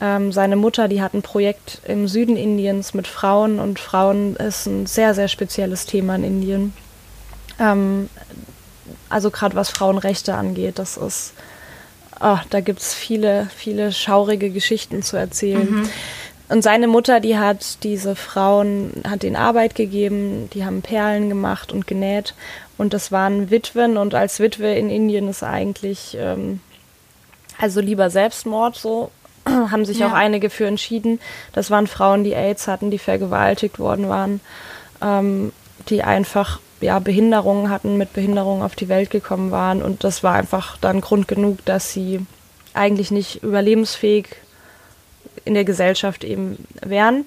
[0.00, 4.66] ähm, seine Mutter, die hat ein Projekt im Süden Indiens mit Frauen und Frauen ist
[4.66, 6.72] ein sehr, sehr spezielles Thema in Indien.
[7.58, 8.08] Ähm,
[9.08, 11.32] also gerade was Frauenrechte angeht, das ist,
[12.20, 15.70] oh, da gibt es viele, viele schaurige Geschichten zu erzählen.
[15.70, 15.88] Mhm.
[16.50, 21.72] Und seine Mutter, die hat diese Frauen, hat ihnen Arbeit gegeben, die haben Perlen gemacht
[21.72, 22.34] und genäht.
[22.78, 26.60] Und das waren Witwen und als Witwe in Indien ist eigentlich, ähm,
[27.60, 29.10] also lieber Selbstmord so,
[29.46, 30.08] haben sich ja.
[30.08, 31.20] auch einige für entschieden.
[31.52, 34.40] Das waren Frauen, die AIDS hatten, die vergewaltigt worden waren,
[35.02, 35.52] ähm,
[35.90, 39.82] die einfach ja, Behinderungen hatten, mit Behinderungen auf die Welt gekommen waren.
[39.82, 42.24] Und das war einfach dann Grund genug, dass sie
[42.74, 44.36] eigentlich nicht überlebensfähig
[45.44, 47.24] in der Gesellschaft eben wären.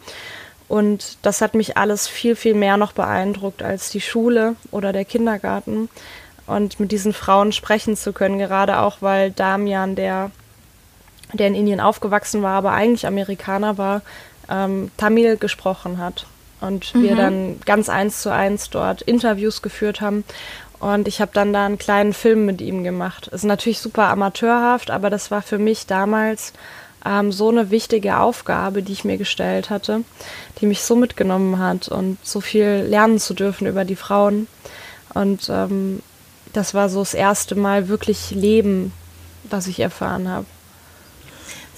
[0.67, 5.05] Und das hat mich alles viel, viel mehr noch beeindruckt als die Schule oder der
[5.05, 5.89] Kindergarten.
[6.47, 10.31] Und mit diesen Frauen sprechen zu können, gerade auch weil Damian, der,
[11.33, 14.01] der in Indien aufgewachsen war, aber eigentlich Amerikaner war,
[14.49, 16.25] ähm, Tamil gesprochen hat
[16.61, 17.03] und mhm.
[17.03, 20.23] wir dann ganz eins zu eins dort Interviews geführt haben.
[20.79, 23.27] Und ich habe dann da einen kleinen Film mit ihm gemacht.
[23.27, 26.53] Ist natürlich super amateurhaft, aber das war für mich damals
[27.05, 30.03] ähm, so eine wichtige Aufgabe, die ich mir gestellt hatte,
[30.59, 34.47] die mich so mitgenommen hat und so viel lernen zu dürfen über die Frauen.
[35.13, 36.01] Und ähm,
[36.53, 38.93] das war so das erste Mal wirklich Leben,
[39.43, 40.45] was ich erfahren habe.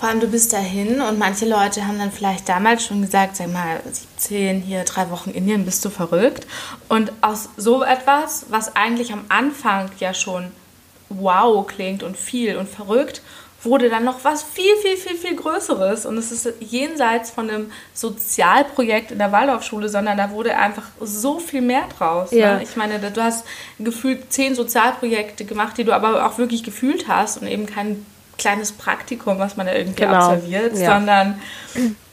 [0.04, 3.54] Vor allem, du bist dahin und manche Leute haben dann vielleicht damals schon gesagt, sag
[3.54, 6.46] mal, 17, hier drei Wochen Indien, bist du verrückt?
[6.90, 10.52] Und aus so etwas, was eigentlich am Anfang ja schon
[11.08, 13.22] wow klingt und viel und verrückt,
[13.62, 16.06] wurde dann noch was viel, viel, viel, viel Größeres.
[16.06, 21.40] Und es ist jenseits von einem Sozialprojekt in der Waldorfschule, sondern da wurde einfach so
[21.40, 22.34] viel mehr draus.
[22.34, 22.40] Ne?
[22.40, 22.56] Ja.
[22.58, 22.64] Ne?
[22.64, 23.46] Ich meine, du hast
[23.80, 28.06] gefühlt zehn Sozialprojekte gemacht, die du aber auch wirklich gefühlt hast und eben kein
[28.44, 30.16] kleines Praktikum, was man da irgendwie genau.
[30.16, 30.94] absolviert, ja.
[30.94, 31.42] sondern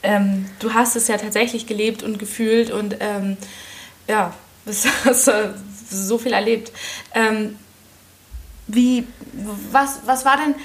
[0.01, 3.37] ähm, du hast es ja tatsächlich gelebt und gefühlt und ähm,
[4.07, 4.33] ja,
[4.65, 4.71] du
[5.05, 5.29] hast
[5.89, 6.71] so viel erlebt.
[7.13, 7.57] Ähm,
[8.67, 9.05] wie,
[9.71, 10.55] was, was war denn,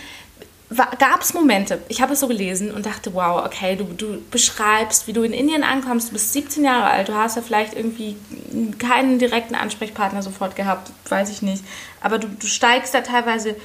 [0.98, 5.08] gab es Momente, ich habe es so gelesen und dachte, wow, okay, du, du beschreibst,
[5.08, 8.16] wie du in Indien ankommst, du bist 17 Jahre alt, du hast ja vielleicht irgendwie
[8.78, 11.64] keinen direkten Ansprechpartner sofort gehabt, weiß ich nicht,
[12.00, 13.56] aber du, du steigst da teilweise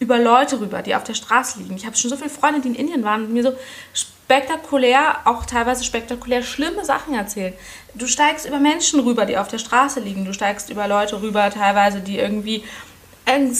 [0.00, 1.76] über Leute rüber, die auf der Straße liegen.
[1.76, 3.52] Ich habe schon so viele Freunde, die in Indien waren und mir so
[3.92, 7.52] spektakulär, auch teilweise spektakulär schlimme Sachen erzählen.
[7.94, 10.24] Du steigst über Menschen rüber, die auf der Straße liegen.
[10.24, 12.64] Du steigst über Leute rüber, teilweise, die irgendwie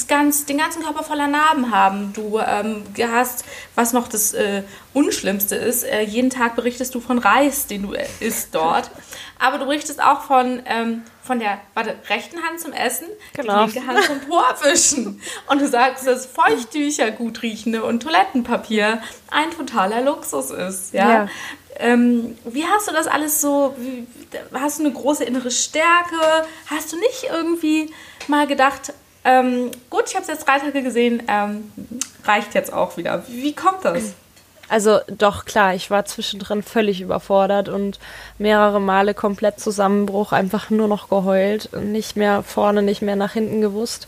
[0.09, 2.13] ganz, den ganzen Körper voller Narben haben.
[2.13, 4.63] Du ähm, hast, was noch das äh,
[4.95, 8.91] Unschlimmste ist, äh, jeden Tag berichtest du von Reis, den du äh, isst dort.
[9.39, 13.65] Aber du berichtest auch von, ähm, von der warte, rechten Hand zum Essen, genau.
[13.65, 15.23] die linke Hand zum Porwischen.
[15.47, 20.93] Und du sagst, dass Feuchttücher gut riechende und Toilettenpapier ein totaler Luxus ist.
[20.93, 21.09] Ja.
[21.09, 21.29] ja.
[21.77, 23.77] Ähm, wie hast du das alles so?
[23.79, 24.09] Wie,
[24.53, 26.17] hast du eine große innere Stärke?
[26.67, 27.95] Hast du nicht irgendwie
[28.27, 28.93] mal gedacht,
[29.25, 31.71] ähm, gut, ich habe es jetzt drei Tage gesehen, ähm,
[32.25, 33.23] reicht jetzt auch wieder.
[33.29, 34.15] Wie kommt das?
[34.71, 37.99] Also doch klar, ich war zwischendrin völlig überfordert und
[38.39, 43.61] mehrere Male komplett Zusammenbruch, einfach nur noch geheult, nicht mehr vorne, nicht mehr nach hinten
[43.61, 44.07] gewusst.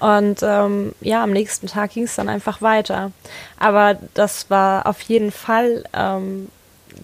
[0.00, 3.12] Und ähm, ja, am nächsten Tag ging es dann einfach weiter.
[3.58, 6.48] Aber das war auf jeden Fall ähm,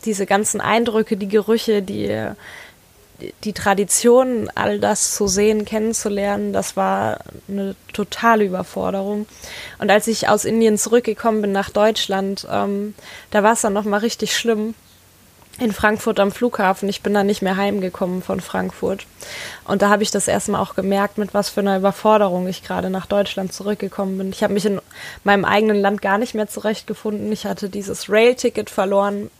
[0.06, 2.30] diese ganzen Eindrücke, die Gerüche, die
[3.44, 9.26] die Tradition, all das zu sehen, kennenzulernen, das war eine totale Überforderung.
[9.78, 12.94] Und als ich aus Indien zurückgekommen bin nach Deutschland, ähm,
[13.30, 14.74] da war es dann nochmal richtig schlimm
[15.60, 16.88] in Frankfurt am Flughafen.
[16.88, 19.06] Ich bin dann nicht mehr heimgekommen von Frankfurt.
[19.64, 22.90] Und da habe ich das erstmal auch gemerkt, mit was für einer Überforderung ich gerade
[22.90, 24.30] nach Deutschland zurückgekommen bin.
[24.30, 24.80] Ich habe mich in
[25.22, 27.30] meinem eigenen Land gar nicht mehr zurechtgefunden.
[27.30, 29.30] Ich hatte dieses Rail-Ticket verloren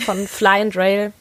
[0.00, 1.12] von Fly and Rail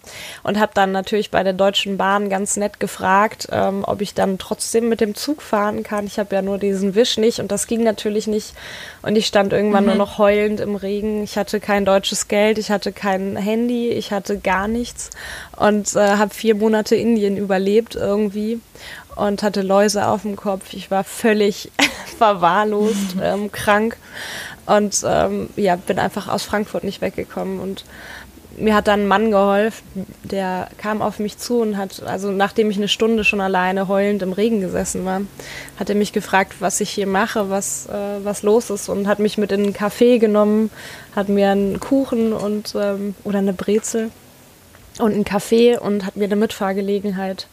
[0.44, 4.38] und habe dann natürlich bei der Deutschen Bahn ganz nett gefragt, ähm, ob ich dann
[4.38, 6.06] trotzdem mit dem Zug fahren kann.
[6.06, 8.54] Ich habe ja nur diesen Wisch nicht und das ging natürlich nicht.
[9.02, 9.90] Und ich stand irgendwann mhm.
[9.90, 11.24] nur noch heulend im Regen.
[11.24, 15.10] Ich hatte kein deutsches Geld, ich hatte kein Handy, ich hatte gar nichts
[15.56, 18.60] und äh, habe vier Monate Indien überlebt irgendwie
[19.18, 20.74] und hatte Läuse auf dem Kopf.
[20.74, 21.72] Ich war völlig
[22.18, 23.98] verwahrlost, ähm, krank
[24.66, 27.86] und ähm, ja, bin einfach aus Frankfurt nicht weggekommen und
[28.58, 32.70] mir hat dann ein Mann geholfen, der kam auf mich zu und hat, also nachdem
[32.70, 35.22] ich eine Stunde schon alleine heulend im Regen gesessen war,
[35.80, 39.20] hat er mich gefragt, was ich hier mache, was, äh, was los ist und hat
[39.20, 40.72] mich mit in einen Café genommen,
[41.16, 44.12] hat mir einen Kuchen und ähm, oder eine Brezel
[45.00, 47.48] und einen Kaffee und hat mir eine Mitfahrgelegenheit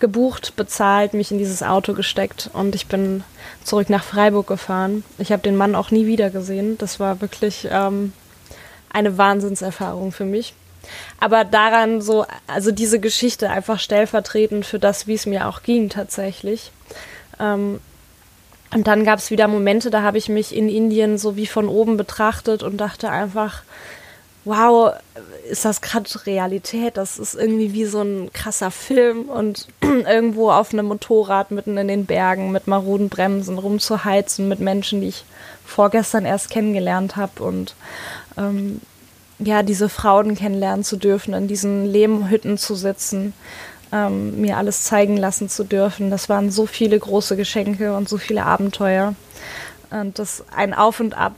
[0.00, 3.24] gebucht, bezahlt, mich in dieses Auto gesteckt und ich bin
[3.64, 5.04] zurück nach Freiburg gefahren.
[5.18, 6.76] Ich habe den Mann auch nie wieder gesehen.
[6.76, 8.12] Das war wirklich ähm,
[8.92, 10.54] eine Wahnsinnserfahrung für mich.
[11.20, 15.88] Aber daran so, also diese Geschichte einfach stellvertretend für das, wie es mir auch ging
[15.88, 16.72] tatsächlich.
[17.38, 17.80] Ähm,
[18.74, 21.68] und dann gab es wieder Momente, da habe ich mich in Indien so wie von
[21.68, 23.62] oben betrachtet und dachte einfach,
[24.44, 24.94] wow,
[25.48, 26.96] ist das gerade Realität?
[26.96, 31.88] Das ist irgendwie wie so ein krasser Film und irgendwo auf einem Motorrad mitten in
[31.88, 35.24] den Bergen mit maroden Bremsen rumzuheizen mit Menschen, die ich
[35.64, 37.74] vorgestern erst kennengelernt habe und
[38.36, 38.80] ähm,
[39.38, 43.32] ja, diese Frauen kennenlernen zu dürfen, in diesen Lehmhütten zu sitzen,
[43.92, 46.10] ähm, mir alles zeigen lassen zu dürfen.
[46.10, 49.14] Das waren so viele große Geschenke und so viele Abenteuer.
[49.90, 51.34] Und das ein Auf und Ab.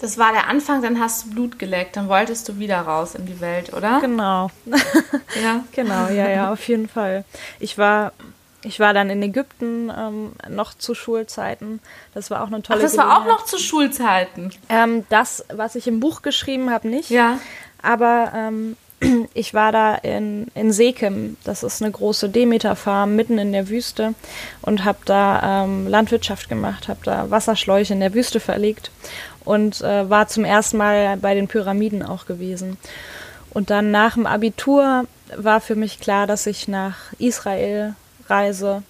[0.00, 3.26] Das war der Anfang, dann hast du Blut geleckt, dann wolltest du wieder raus in
[3.26, 4.00] die Welt, oder?
[4.00, 4.50] Genau.
[5.42, 5.64] ja.
[5.72, 7.24] Genau, ja, ja, auf jeden Fall.
[7.58, 8.12] Ich war
[8.62, 11.80] ich war dann in Ägypten ähm, noch zu Schulzeiten.
[12.14, 14.50] Das war auch eine tolle Ach, das war auch noch zu Schulzeiten?
[14.68, 17.10] Ähm, das, was ich im Buch geschrieben habe, nicht.
[17.10, 17.38] Ja.
[17.82, 18.76] Aber ähm,
[19.34, 21.36] ich war da in, in Sekem.
[21.44, 24.14] Das ist eine große Demeter-Farm mitten in der Wüste
[24.62, 28.90] und habe da ähm, Landwirtschaft gemacht, habe da Wasserschläuche in der Wüste verlegt
[29.44, 32.76] und äh, war zum ersten Mal bei den Pyramiden auch gewesen.
[33.52, 37.94] Und dann nach dem Abitur war für mich klar, dass ich nach Israel
[38.30, 38.82] Reise.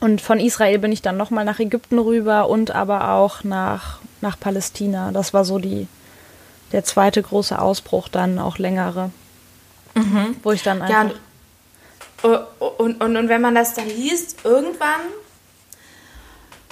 [0.00, 4.38] Und von Israel bin ich dann nochmal nach Ägypten rüber und aber auch nach, nach
[4.38, 5.12] Palästina.
[5.12, 5.86] Das war so die,
[6.72, 9.10] der zweite große Ausbruch, dann auch längere.
[9.94, 10.36] Mhm.
[10.42, 10.94] Wo ich dann einfach.
[10.94, 11.10] Ja,
[12.22, 15.00] und, und, und, und wenn man das dann liest, irgendwann,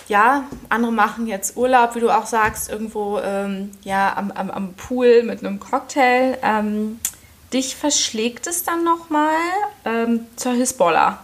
[0.09, 4.74] ja, andere machen jetzt Urlaub, wie du auch sagst, irgendwo ähm, ja, am, am, am
[4.74, 6.37] Pool mit einem Cocktail.
[6.42, 6.98] Ähm,
[7.52, 9.37] dich verschlägt es dann nochmal
[9.85, 11.18] ähm, zur Hisbollah.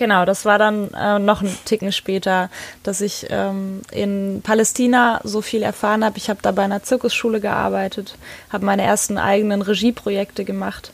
[0.00, 2.48] Genau, das war dann äh, noch ein Ticken später,
[2.82, 6.16] dass ich ähm, in Palästina so viel erfahren habe.
[6.16, 8.16] Ich habe da bei einer Zirkusschule gearbeitet,
[8.48, 10.90] habe meine ersten eigenen Regieprojekte gemacht.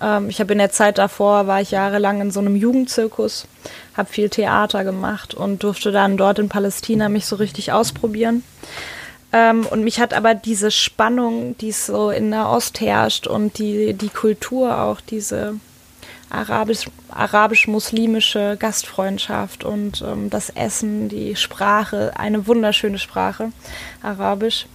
[0.00, 3.48] Ähm, ich habe in der Zeit davor, war ich jahrelang in so einem Jugendzirkus,
[3.96, 8.44] habe viel Theater gemacht und durfte dann dort in Palästina mich so richtig ausprobieren.
[9.32, 13.92] Ähm, und mich hat aber diese Spannung, die so in der Ost herrscht und die,
[13.94, 15.58] die Kultur auch, diese
[16.30, 23.52] arabisch, arabisch-muslimische Gastfreundschaft und ähm, das Essen, die Sprache, eine wunderschöne Sprache,
[24.02, 24.66] Arabisch.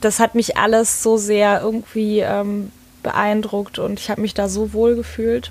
[0.00, 2.70] Das hat mich alles so sehr irgendwie ähm,
[3.02, 5.50] beeindruckt und ich habe mich da so wohl gefühlt.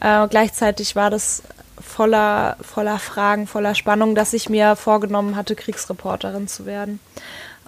[0.00, 1.42] Äh, gleichzeitig war das
[1.80, 7.00] voller, voller Fragen, voller Spannung, dass ich mir vorgenommen hatte, Kriegsreporterin zu werden.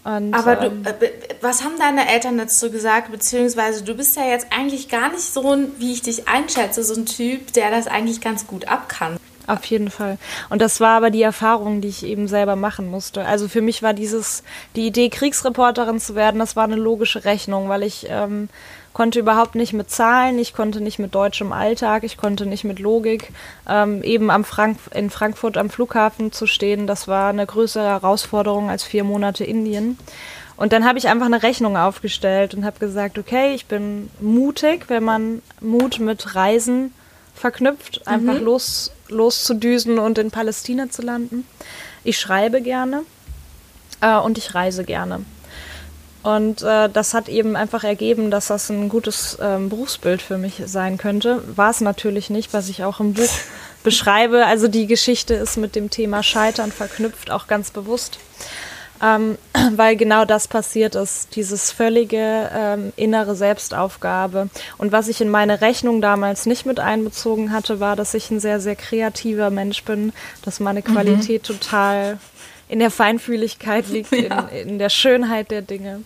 [0.02, 1.10] Und, Aber du, ähm, äh,
[1.42, 3.10] was haben deine Eltern dazu gesagt?
[3.10, 6.94] Beziehungsweise du bist ja jetzt eigentlich gar nicht so ein, wie ich dich einschätze, so
[6.94, 9.18] ein Typ, der das eigentlich ganz gut abkann.
[9.46, 10.16] Auf jeden Fall.
[10.48, 13.24] Und das war aber die Erfahrung, die ich eben selber machen musste.
[13.24, 14.44] Also für mich war dieses,
[14.76, 18.48] die Idee, Kriegsreporterin zu werden, das war eine logische Rechnung, weil ich ähm,
[18.92, 22.78] konnte überhaupt nicht mit Zahlen, ich konnte nicht mit deutschem Alltag, ich konnte nicht mit
[22.78, 23.32] Logik.
[23.68, 28.68] Ähm, eben am Frank in Frankfurt am Flughafen zu stehen, das war eine größere Herausforderung
[28.70, 29.96] als vier Monate Indien.
[30.56, 34.84] Und dann habe ich einfach eine Rechnung aufgestellt und habe gesagt, okay, ich bin mutig,
[34.88, 36.92] wenn man Mut mit Reisen
[37.34, 38.44] verknüpft, einfach mhm.
[38.44, 41.46] los, loszudüsen und in Palästina zu landen.
[42.04, 43.02] Ich schreibe gerne
[44.02, 45.24] äh, und ich reise gerne.
[46.22, 50.62] Und äh, das hat eben einfach ergeben, dass das ein gutes ähm, Berufsbild für mich
[50.66, 51.42] sein könnte.
[51.56, 53.30] War es natürlich nicht, was ich auch im Buch
[53.82, 54.44] beschreibe.
[54.44, 58.18] Also die Geschichte ist mit dem Thema Scheitern verknüpft, auch ganz bewusst.
[59.02, 59.38] Ähm,
[59.76, 64.50] weil genau das passiert ist, dieses völlige ähm, innere Selbstaufgabe.
[64.76, 68.40] Und was ich in meine Rechnung damals nicht mit einbezogen hatte, war, dass ich ein
[68.40, 70.84] sehr, sehr kreativer Mensch bin, dass meine mhm.
[70.84, 71.54] Qualität mhm.
[71.54, 72.18] total
[72.70, 74.48] in der Feinfühligkeit liegt, ja.
[74.52, 76.02] in, in, der Schönheit der Dinge.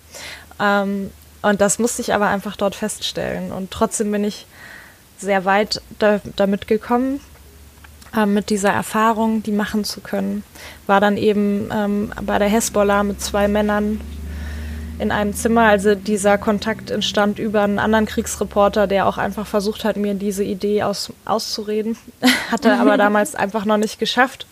[0.60, 1.10] Ähm,
[1.42, 3.52] Und das musste ich aber einfach dort feststellen.
[3.52, 4.46] Und trotzdem bin ich
[5.18, 7.20] sehr weit da, damit gekommen,
[8.16, 10.42] äh, mit dieser Erfahrung, die machen zu können.
[10.86, 14.00] War dann eben ähm, bei der Hezbollah mit zwei Männern
[14.98, 15.62] in einem Zimmer.
[15.62, 20.44] Also dieser Kontakt entstand über einen anderen Kriegsreporter, der auch einfach versucht hat, mir diese
[20.44, 21.98] Idee aus, auszureden.
[22.50, 24.46] Hatte aber damals einfach noch nicht geschafft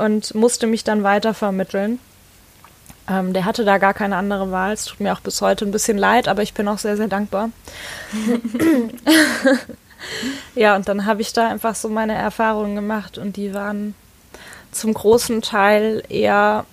[0.00, 1.98] und musste mich dann weiter vermitteln.
[3.08, 4.72] Ähm, der hatte da gar keine andere Wahl.
[4.72, 7.08] Es tut mir auch bis heute ein bisschen leid, aber ich bin auch sehr, sehr
[7.08, 7.50] dankbar.
[10.54, 13.94] ja, und dann habe ich da einfach so meine Erfahrungen gemacht und die waren
[14.70, 16.64] zum großen Teil eher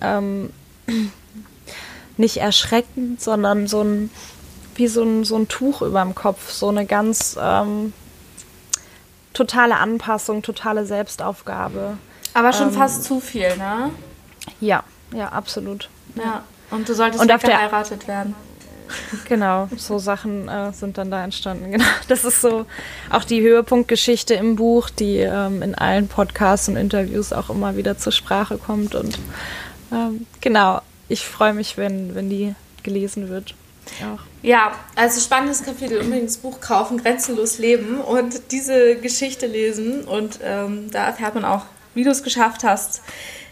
[0.00, 0.50] ähm,
[2.16, 4.10] nicht erschreckend, sondern so ein,
[4.76, 7.92] wie so ein, so ein Tuch über dem Kopf, so eine ganz ähm,
[9.34, 11.98] totale Anpassung, totale Selbstaufgabe.
[12.36, 13.90] Aber schon ähm, fast zu viel, ne?
[14.60, 15.88] Ja, ja, absolut.
[16.16, 18.34] Ja, und du solltest und geheiratet werden.
[19.26, 21.70] Genau, so Sachen äh, sind dann da entstanden.
[21.72, 22.66] Genau, das ist so
[23.10, 27.96] auch die Höhepunktgeschichte im Buch, die ähm, in allen Podcasts und Interviews auch immer wieder
[27.96, 28.94] zur Sprache kommt.
[28.94, 29.18] Und
[29.90, 33.54] ähm, genau, ich freue mich, wenn, wenn die gelesen wird.
[34.02, 34.20] Auch.
[34.42, 36.00] Ja, also spannendes Kapitel.
[36.00, 40.04] Unbedingt das Buch kaufen, grenzenlos leben und diese Geschichte lesen.
[40.04, 41.62] Und ähm, da erfährt man auch,
[41.96, 43.02] wie du es geschafft hast,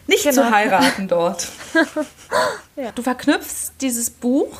[0.06, 0.42] nicht genau.
[0.42, 1.48] zu heiraten dort.
[2.76, 2.92] ja.
[2.92, 4.56] Du verknüpfst dieses Buch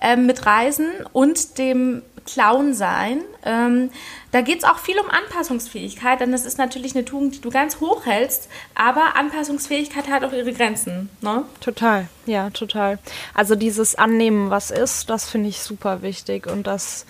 [0.00, 3.22] ähm, mit Reisen und dem Clown sein.
[3.44, 3.90] Ähm,
[4.30, 7.50] da geht es auch viel um Anpassungsfähigkeit, denn das ist natürlich eine Tugend, die du
[7.50, 11.10] ganz hoch hältst, aber Anpassungsfähigkeit hat auch ihre Grenzen.
[11.20, 11.44] Ne?
[11.60, 12.98] Total, ja, total.
[13.34, 17.06] Also dieses Annehmen, was ist, das finde ich super wichtig und das,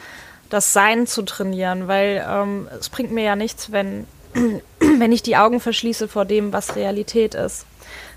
[0.50, 4.06] das Sein zu trainieren, weil ähm, es bringt mir ja nichts, wenn,
[4.78, 7.66] wenn ich die Augen verschließe vor dem, was Realität ist.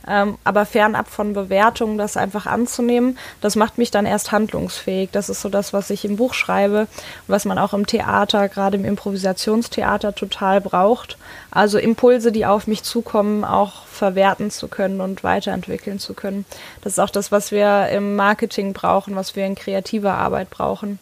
[0.07, 5.09] Ähm, aber fernab von Bewertungen, das einfach anzunehmen, das macht mich dann erst handlungsfähig.
[5.11, 6.87] Das ist so das, was ich im Buch schreibe,
[7.27, 11.17] was man auch im Theater, gerade im Improvisationstheater total braucht.
[11.49, 16.45] Also Impulse, die auf mich zukommen, auch verwerten zu können und weiterentwickeln zu können.
[16.81, 20.99] Das ist auch das, was wir im Marketing brauchen, was wir in kreativer Arbeit brauchen.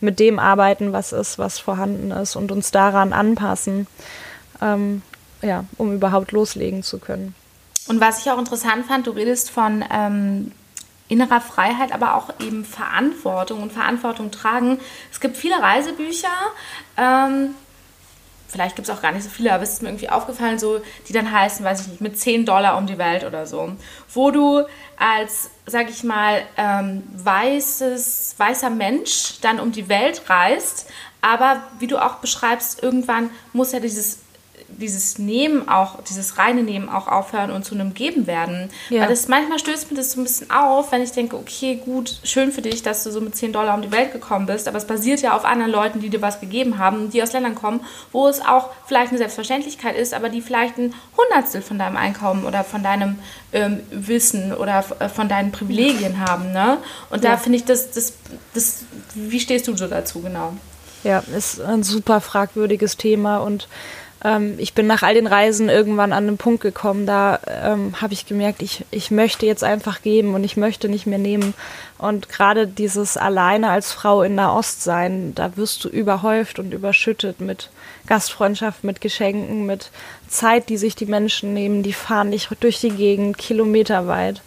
[0.00, 3.86] Mit dem arbeiten, was ist, was vorhanden ist und uns daran anpassen,
[4.60, 5.02] ähm,
[5.42, 7.34] ja, um überhaupt loslegen zu können.
[7.88, 10.52] Und was ich auch interessant fand, du redest von ähm,
[11.08, 14.80] innerer Freiheit, aber auch eben Verantwortung und Verantwortung tragen.
[15.12, 16.28] Es gibt viele Reisebücher,
[16.96, 17.54] ähm,
[18.48, 20.80] vielleicht gibt es auch gar nicht so viele, aber es ist mir irgendwie aufgefallen, so,
[21.08, 23.72] die dann heißen, weiß ich nicht, mit 10 Dollar um die Welt oder so.
[24.12, 24.64] Wo du
[24.96, 30.88] als, sag ich mal, ähm, weißes, weißer Mensch dann um die Welt reist,
[31.20, 34.20] aber wie du auch beschreibst, irgendwann muss ja dieses
[34.68, 38.68] dieses Nehmen auch, dieses reine Nehmen auch aufhören und zu einem Geben werden.
[38.90, 39.02] Ja.
[39.02, 42.18] Weil das manchmal stößt mir das so ein bisschen auf, wenn ich denke, okay, gut,
[42.24, 44.78] schön für dich, dass du so mit 10 Dollar um die Welt gekommen bist, aber
[44.78, 47.80] es basiert ja auf anderen Leuten, die dir was gegeben haben, die aus Ländern kommen,
[48.12, 52.44] wo es auch vielleicht eine Selbstverständlichkeit ist, aber die vielleicht ein Hundertstel von deinem Einkommen
[52.44, 53.18] oder von deinem
[53.52, 56.52] ähm, Wissen oder äh, von deinen Privilegien haben.
[56.52, 56.78] Ne?
[57.10, 57.32] Und ja.
[57.32, 58.14] da finde ich das, das,
[58.54, 60.54] das, wie stehst du so dazu genau?
[61.04, 63.68] Ja, ist ein super fragwürdiges Thema und
[64.26, 68.12] ähm, ich bin nach all den Reisen irgendwann an einen Punkt gekommen, da ähm, habe
[68.12, 71.54] ich gemerkt, ich, ich möchte jetzt einfach geben und ich möchte nicht mehr nehmen.
[71.96, 76.74] Und gerade dieses alleine als Frau in der Ost sein, da wirst du überhäuft und
[76.74, 77.70] überschüttet mit
[78.08, 79.92] Gastfreundschaft, mit Geschenken, mit
[80.26, 84.42] Zeit, die sich die Menschen nehmen, die fahren dich durch die Gegend, kilometerweit.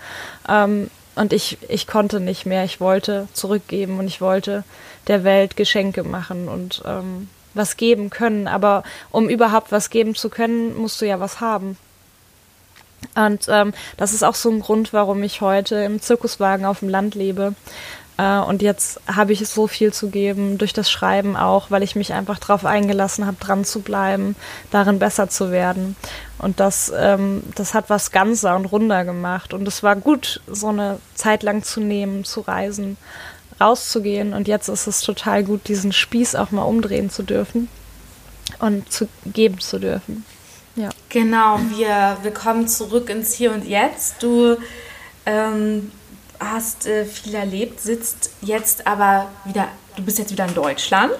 [0.50, 2.65] Ähm, und ich, ich konnte nicht mehr.
[2.65, 4.65] Ich wollte zurückgeben und ich wollte
[5.08, 6.50] der Welt Geschenke machen.
[6.50, 8.47] Und ähm, was geben können.
[8.47, 11.77] Aber um überhaupt was geben zu können, musst du ja was haben.
[13.15, 16.89] Und ähm, das ist auch so ein Grund, warum ich heute im Zirkuswagen auf dem
[16.89, 17.53] Land lebe.
[18.17, 21.95] Äh, und jetzt habe ich so viel zu geben, durch das Schreiben auch, weil ich
[21.95, 24.35] mich einfach darauf eingelassen habe, dran zu bleiben,
[24.71, 25.95] darin besser zu werden.
[26.38, 29.53] Und das, ähm, das hat was ganzer und runder gemacht.
[29.53, 32.97] Und es war gut, so eine Zeit lang zu nehmen, zu reisen
[33.60, 34.34] rauszugehen.
[34.34, 37.67] Und jetzt ist es total gut, diesen Spieß auch mal umdrehen zu dürfen
[38.60, 40.26] und zu geben zu dürfen.
[40.76, 40.89] Ja.
[41.10, 44.24] Genau, wir, wir kommen zurück ins Hier und Jetzt.
[44.24, 44.58] Du
[45.26, 45.91] ähm,
[46.39, 49.67] hast äh, viel erlebt, sitzt jetzt aber wieder,
[49.98, 51.17] du bist jetzt wieder in Deutschland.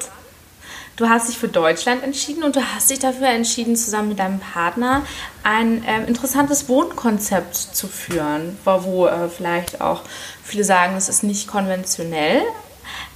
[1.00, 4.40] Du hast dich für Deutschland entschieden und du hast dich dafür entschieden, zusammen mit deinem
[4.40, 5.04] Partner
[5.44, 10.02] ein äh, interessantes Wohnkonzept zu führen, wo, wo äh, vielleicht auch
[10.44, 12.42] viele sagen, es ist nicht konventionell.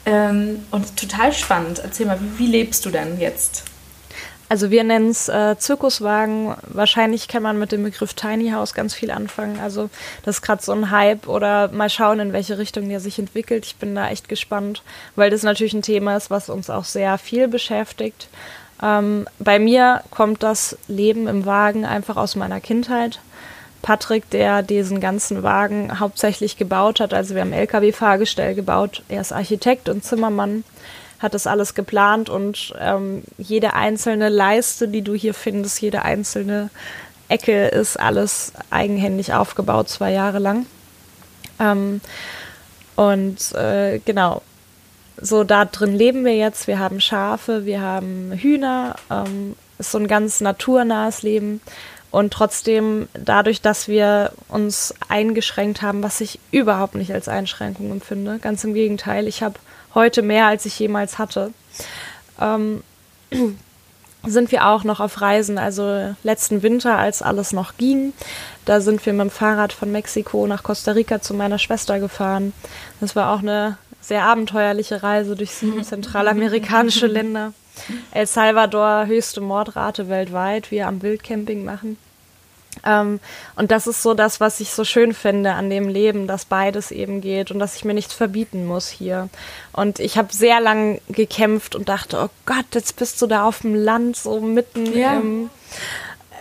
[0.05, 1.79] Ähm, und total spannend.
[1.83, 3.65] Erzähl mal, wie, wie lebst du denn jetzt?
[4.49, 6.55] Also wir nennen es äh, Zirkuswagen.
[6.67, 9.59] Wahrscheinlich kann man mit dem Begriff Tiny House ganz viel anfangen.
[9.59, 9.89] Also
[10.23, 13.65] das ist gerade so ein Hype oder mal schauen, in welche Richtung der sich entwickelt.
[13.65, 14.83] Ich bin da echt gespannt,
[15.15, 18.27] weil das natürlich ein Thema ist, was uns auch sehr viel beschäftigt.
[18.81, 23.19] Ähm, bei mir kommt das Leben im Wagen einfach aus meiner Kindheit.
[23.81, 29.03] Patrick, der diesen ganzen Wagen hauptsächlich gebaut hat, also wir haben LKW-Fahrgestell gebaut.
[29.09, 30.63] Er ist Architekt und Zimmermann
[31.23, 36.69] hat das alles geplant und ähm, jede einzelne Leiste, die du hier findest, jede einzelne
[37.29, 40.65] Ecke ist alles eigenhändig aufgebaut, zwei Jahre lang.
[41.59, 42.01] Ähm,
[42.95, 44.41] und äh, genau,
[45.19, 46.67] so da drin leben wir jetzt.
[46.67, 51.61] Wir haben Schafe, wir haben Hühner, ähm, ist so ein ganz naturnahes Leben.
[52.11, 58.37] Und trotzdem, dadurch, dass wir uns eingeschränkt haben, was ich überhaupt nicht als Einschränkung empfinde,
[58.39, 59.55] ganz im Gegenteil, ich habe
[59.95, 61.51] heute mehr, als ich jemals hatte.
[62.39, 62.83] Ähm,
[64.25, 65.57] sind wir auch noch auf Reisen.
[65.57, 68.13] Also letzten Winter, als alles noch ging,
[68.65, 72.53] da sind wir mit dem Fahrrad von Mexiko nach Costa Rica zu meiner Schwester gefahren.
[73.01, 77.53] Das war auch eine sehr abenteuerliche Reise durch sieben zentralamerikanische Länder.
[78.11, 81.97] El Salvador, höchste Mordrate weltweit, wir am Wildcamping machen.
[82.85, 83.19] Ähm,
[83.55, 86.91] und das ist so das, was ich so schön finde an dem Leben, dass beides
[86.91, 89.29] eben geht und dass ich mir nichts verbieten muss hier.
[89.71, 93.61] Und ich habe sehr lang gekämpft und dachte, oh Gott, jetzt bist du da auf
[93.61, 95.13] dem Land, so mitten ja.
[95.13, 95.49] im,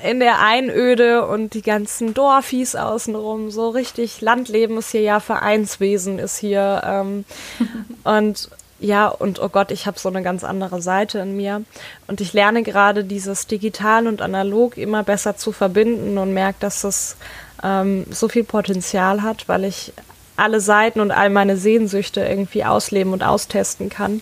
[0.02, 3.50] in der Einöde und die ganzen Dorfis außenrum.
[3.50, 6.82] So richtig Landleben ist hier ja Vereinswesen ist hier.
[6.84, 7.24] Ähm,
[8.04, 8.48] und
[8.82, 11.62] ja, und oh Gott, ich habe so eine ganz andere Seite in mir.
[12.08, 16.82] Und ich lerne gerade dieses Digital und Analog immer besser zu verbinden und merke, dass
[16.82, 17.16] es
[17.62, 19.92] ähm, so viel Potenzial hat, weil ich
[20.36, 24.20] alle Seiten und all meine Sehnsüchte irgendwie ausleben und austesten kann.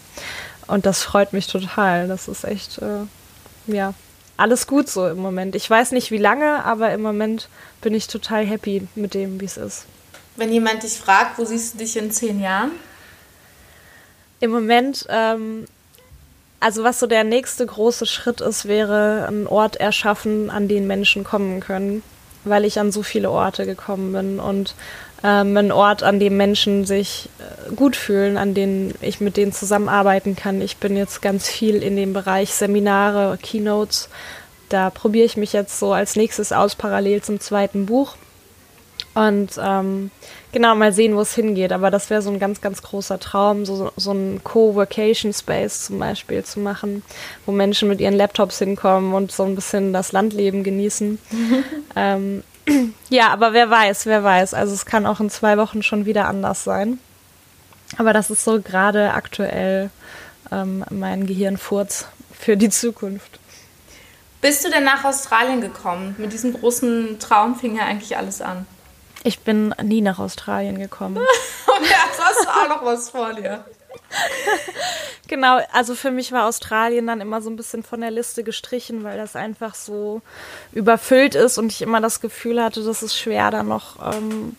[0.66, 2.06] Und das freut mich total.
[2.06, 3.06] Das ist echt, äh,
[3.66, 3.94] ja,
[4.36, 5.54] alles gut so im Moment.
[5.54, 7.48] Ich weiß nicht wie lange, aber im Moment
[7.80, 9.86] bin ich total happy mit dem, wie es ist.
[10.36, 12.72] Wenn jemand dich fragt, wo siehst du dich in zehn Jahren?
[14.40, 15.66] Im Moment, ähm,
[16.60, 21.24] also was so der nächste große Schritt ist, wäre ein Ort erschaffen, an den Menschen
[21.24, 22.02] kommen können,
[22.44, 24.74] weil ich an so viele Orte gekommen bin und
[25.22, 29.52] ähm, ein Ort, an dem Menschen sich äh, gut fühlen, an denen ich mit denen
[29.52, 30.62] zusammenarbeiten kann.
[30.62, 34.08] Ich bin jetzt ganz viel in dem Bereich Seminare, Keynotes.
[34.70, 38.16] Da probiere ich mich jetzt so als nächstes aus, parallel zum zweiten Buch.
[39.14, 40.10] Und ähm,
[40.52, 41.72] genau, mal sehen, wo es hingeht.
[41.72, 45.98] Aber das wäre so ein ganz, ganz großer Traum, so, so ein Co-Worcation Space zum
[45.98, 47.02] Beispiel zu machen,
[47.46, 51.18] wo Menschen mit ihren Laptops hinkommen und so ein bisschen das Landleben genießen.
[51.96, 52.42] ähm,
[53.08, 54.54] ja, aber wer weiß, wer weiß.
[54.54, 56.98] Also es kann auch in zwei Wochen schon wieder anders sein.
[57.96, 59.90] Aber das ist so gerade aktuell
[60.52, 63.38] ähm, mein Gehirnfurz für die Zukunft.
[64.40, 66.14] Bist du denn nach Australien gekommen?
[66.18, 68.66] Mit diesem großen Traum fing ja eigentlich alles an.
[69.22, 71.16] Ich bin nie nach Australien gekommen.
[71.66, 73.64] Und jetzt hast du auch noch was vor dir.
[75.28, 79.04] genau, also für mich war Australien dann immer so ein bisschen von der Liste gestrichen,
[79.04, 80.22] weil das einfach so
[80.72, 84.56] überfüllt ist und ich immer das Gefühl hatte, das ist schwer, da noch ähm,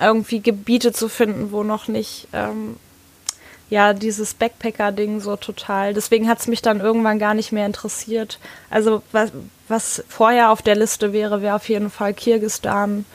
[0.00, 2.76] irgendwie Gebiete zu finden, wo noch nicht ähm,
[3.70, 5.94] ja dieses Backpacker-Ding so total.
[5.94, 8.38] Deswegen hat es mich dann irgendwann gar nicht mehr interessiert.
[8.68, 9.32] Also was,
[9.68, 13.06] was vorher auf der Liste wäre, wäre auf jeden Fall Kirgistan.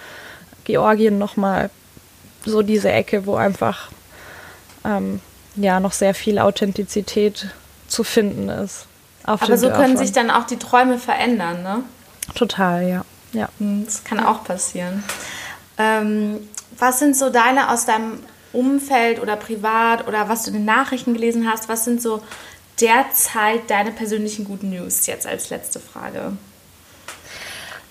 [0.68, 1.70] Georgien nochmal
[2.46, 3.90] so diese Ecke, wo einfach
[4.86, 5.22] ähm,
[5.56, 7.48] ja noch sehr viel Authentizität
[7.88, 8.86] zu finden ist.
[9.24, 11.84] Aber so können sich dann auch die Träume verändern, ne?
[12.36, 13.06] Total, ja.
[13.34, 13.50] ja.
[13.60, 15.04] Hm, das kann auch passieren.
[15.78, 16.40] Ähm,
[16.78, 18.20] was sind so deine aus deinem
[18.54, 22.22] Umfeld oder privat oder was du in den Nachrichten gelesen hast, was sind so
[22.80, 26.34] derzeit deine persönlichen guten News jetzt als letzte Frage?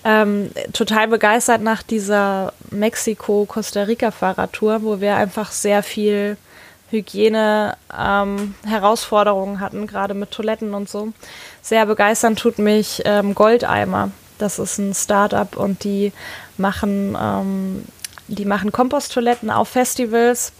[0.07, 6.37] Ähm, total begeistert nach dieser Mexiko-Costa Rica-Fahrradtour, wo wir einfach sehr viel
[6.91, 11.09] Hygiene-Herausforderungen ähm, hatten, gerade mit Toiletten und so.
[11.61, 14.11] Sehr begeistern tut mich ähm, Goldeimer.
[14.37, 16.13] Das ist ein Start-up und die
[16.55, 17.83] machen, ähm,
[18.29, 20.53] die machen Komposttoiletten auf Festivals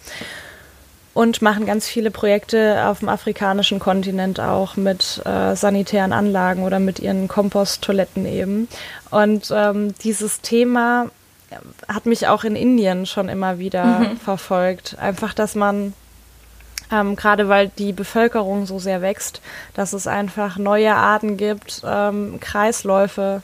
[1.18, 6.78] und machen ganz viele Projekte auf dem afrikanischen Kontinent auch mit äh, sanitären Anlagen oder
[6.78, 8.68] mit ihren Komposttoiletten eben.
[9.10, 11.10] Und ähm, dieses Thema
[11.88, 14.18] hat mich auch in Indien schon immer wieder mhm.
[14.18, 14.96] verfolgt.
[15.00, 15.94] Einfach, dass man
[16.92, 19.42] ähm, gerade weil die Bevölkerung so sehr wächst,
[19.74, 23.42] dass es einfach neue Arten gibt, ähm, Kreisläufe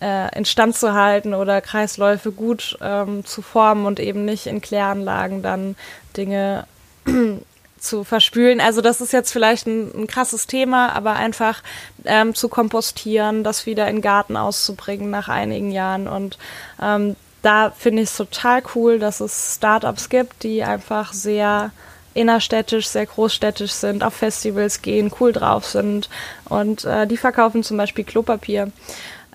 [0.00, 5.42] äh, instand zu halten oder Kreisläufe gut ähm, zu formen und eben nicht in Kläranlagen
[5.42, 5.76] dann
[6.16, 6.64] Dinge
[7.78, 8.60] zu verspülen.
[8.60, 11.62] Also das ist jetzt vielleicht ein, ein krasses Thema, aber einfach
[12.04, 16.06] ähm, zu kompostieren, das wieder in den Garten auszubringen nach einigen Jahren.
[16.06, 16.38] Und
[16.80, 21.72] ähm, da finde ich es total cool, dass es Startups gibt, die einfach sehr
[22.12, 26.08] innerstädtisch, sehr großstädtisch sind, auf Festivals gehen, cool drauf sind
[26.48, 28.72] und äh, die verkaufen zum Beispiel Klopapier.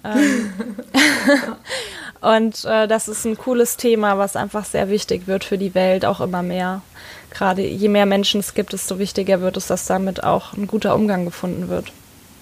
[0.03, 0.53] Ähm,
[2.26, 6.05] und äh, das ist ein cooles Thema, was einfach sehr wichtig wird für die Welt,
[6.05, 6.82] auch immer mehr.
[7.30, 10.95] Gerade je mehr Menschen es gibt, desto wichtiger wird es, dass damit auch ein guter
[10.95, 11.91] Umgang gefunden wird.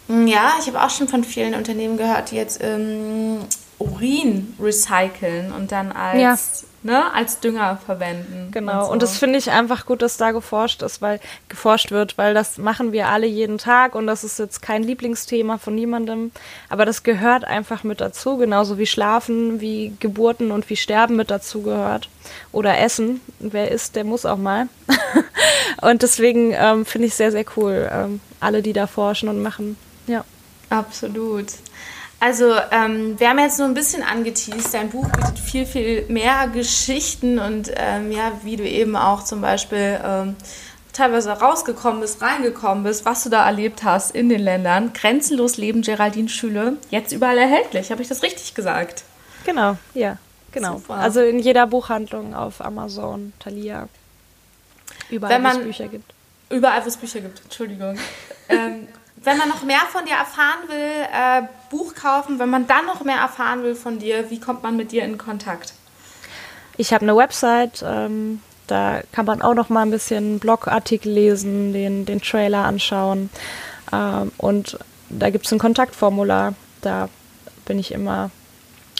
[0.07, 3.39] Ja, ich habe auch schon von vielen Unternehmen gehört, die jetzt ähm,
[3.77, 6.65] Urin recyceln und dann als.
[6.83, 8.49] Ne, als Dünger verwenden.
[8.51, 8.91] Genau, und, so.
[8.91, 11.19] und das finde ich einfach gut, dass da geforscht ist, weil
[11.49, 15.57] geforscht wird, weil das machen wir alle jeden Tag und das ist jetzt kein Lieblingsthema
[15.57, 16.31] von niemandem,
[16.69, 21.31] aber das gehört einfach mit dazu, genauso wie Schlafen, wie Geburten und wie Sterben mit
[21.31, 22.09] dazu gehört.
[22.51, 23.19] Oder Essen.
[23.39, 24.69] Wer isst, der muss auch mal.
[25.81, 29.75] und deswegen ähm, finde ich sehr, sehr cool, ähm, alle, die da forschen und machen.
[30.07, 30.23] Ja.
[30.69, 31.47] Absolut.
[32.23, 34.73] Also, ähm, wir haben jetzt nur ein bisschen angeteased.
[34.73, 39.41] Dein Buch bietet viel, viel mehr Geschichten und ähm, ja, wie du eben auch zum
[39.41, 40.37] Beispiel ähm,
[40.93, 44.93] teilweise rausgekommen bist, reingekommen bist, was du da erlebt hast in den Ländern.
[44.93, 47.91] Grenzenlos Leben Geraldine Schüle, jetzt überall erhältlich.
[47.91, 49.03] Habe ich das richtig gesagt?
[49.43, 50.17] Genau, ja,
[50.53, 50.77] genau.
[50.77, 50.93] Super.
[50.93, 53.89] Also in jeder Buchhandlung auf Amazon, Thalia.
[55.09, 56.13] Überall, wo es Bücher gibt.
[56.49, 57.97] Überall, wo es Bücher gibt, Entschuldigung.
[59.23, 62.39] wenn man noch mehr von dir erfahren will, äh, Buch kaufen.
[62.39, 65.17] Wenn man dann noch mehr erfahren will von dir, wie kommt man mit dir in
[65.17, 65.73] Kontakt?
[66.77, 71.73] Ich habe eine Website, ähm, da kann man auch noch mal ein bisschen Blogartikel lesen,
[71.73, 73.29] den, den Trailer anschauen.
[73.91, 74.77] Ähm, und
[75.09, 76.53] da gibt es ein Kontaktformular.
[76.81, 77.09] Da
[77.65, 78.31] bin ich immer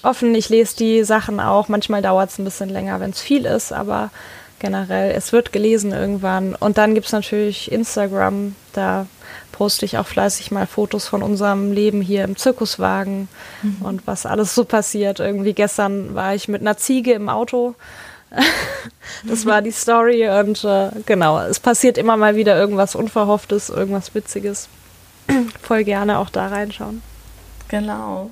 [0.03, 0.35] offen.
[0.35, 1.67] Ich lese die Sachen auch.
[1.67, 4.11] Manchmal dauert es ein bisschen länger, wenn es viel ist, aber
[4.59, 6.55] generell, es wird gelesen irgendwann.
[6.55, 8.55] Und dann gibt es natürlich Instagram.
[8.73, 9.07] Da
[9.53, 13.29] poste ich auch fleißig mal Fotos von unserem Leben hier im Zirkuswagen
[13.61, 13.77] mhm.
[13.81, 15.21] und was alles so passiert.
[15.21, 17.75] Irgendwie gestern war ich mit einer Ziege im Auto.
[19.23, 24.13] das war die Story und äh, genau, es passiert immer mal wieder irgendwas Unverhofftes, irgendwas
[24.13, 24.67] Witziges.
[25.61, 27.01] Voll gerne auch da reinschauen.
[27.69, 28.31] Genau.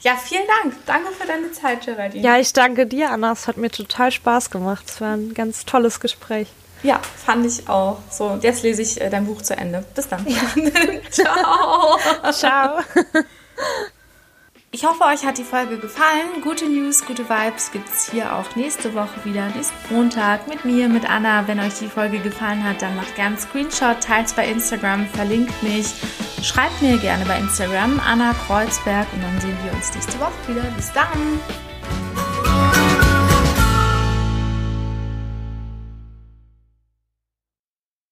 [0.00, 0.74] Ja, vielen Dank.
[0.86, 2.24] Danke für deine Zeit, Geraldine.
[2.24, 3.32] Ja, ich danke dir, Anna.
[3.32, 4.84] Es hat mir total Spaß gemacht.
[4.88, 6.48] Es war ein ganz tolles Gespräch.
[6.82, 7.98] Ja, fand ich auch.
[8.10, 9.84] So, jetzt lese ich äh, dein Buch zu Ende.
[9.94, 10.26] Bis dann.
[10.26, 10.40] Ja.
[11.10, 11.98] Ciao.
[12.32, 12.80] Ciao.
[14.74, 16.40] Ich hoffe, euch hat die Folge gefallen.
[16.42, 19.48] Gute News, gute Vibes gibt es hier auch nächste Woche wieder.
[19.48, 21.46] Nächsten Montag mit mir, mit Anna.
[21.46, 25.06] Wenn euch die Folge gefallen hat, dann macht gerne einen Screenshot, teilt es bei Instagram,
[25.08, 25.92] verlinkt mich.
[26.42, 30.62] Schreibt mir gerne bei Instagram Anna Kreuzberg und dann sehen wir uns nächste Woche wieder.
[30.74, 32.11] Bis dann!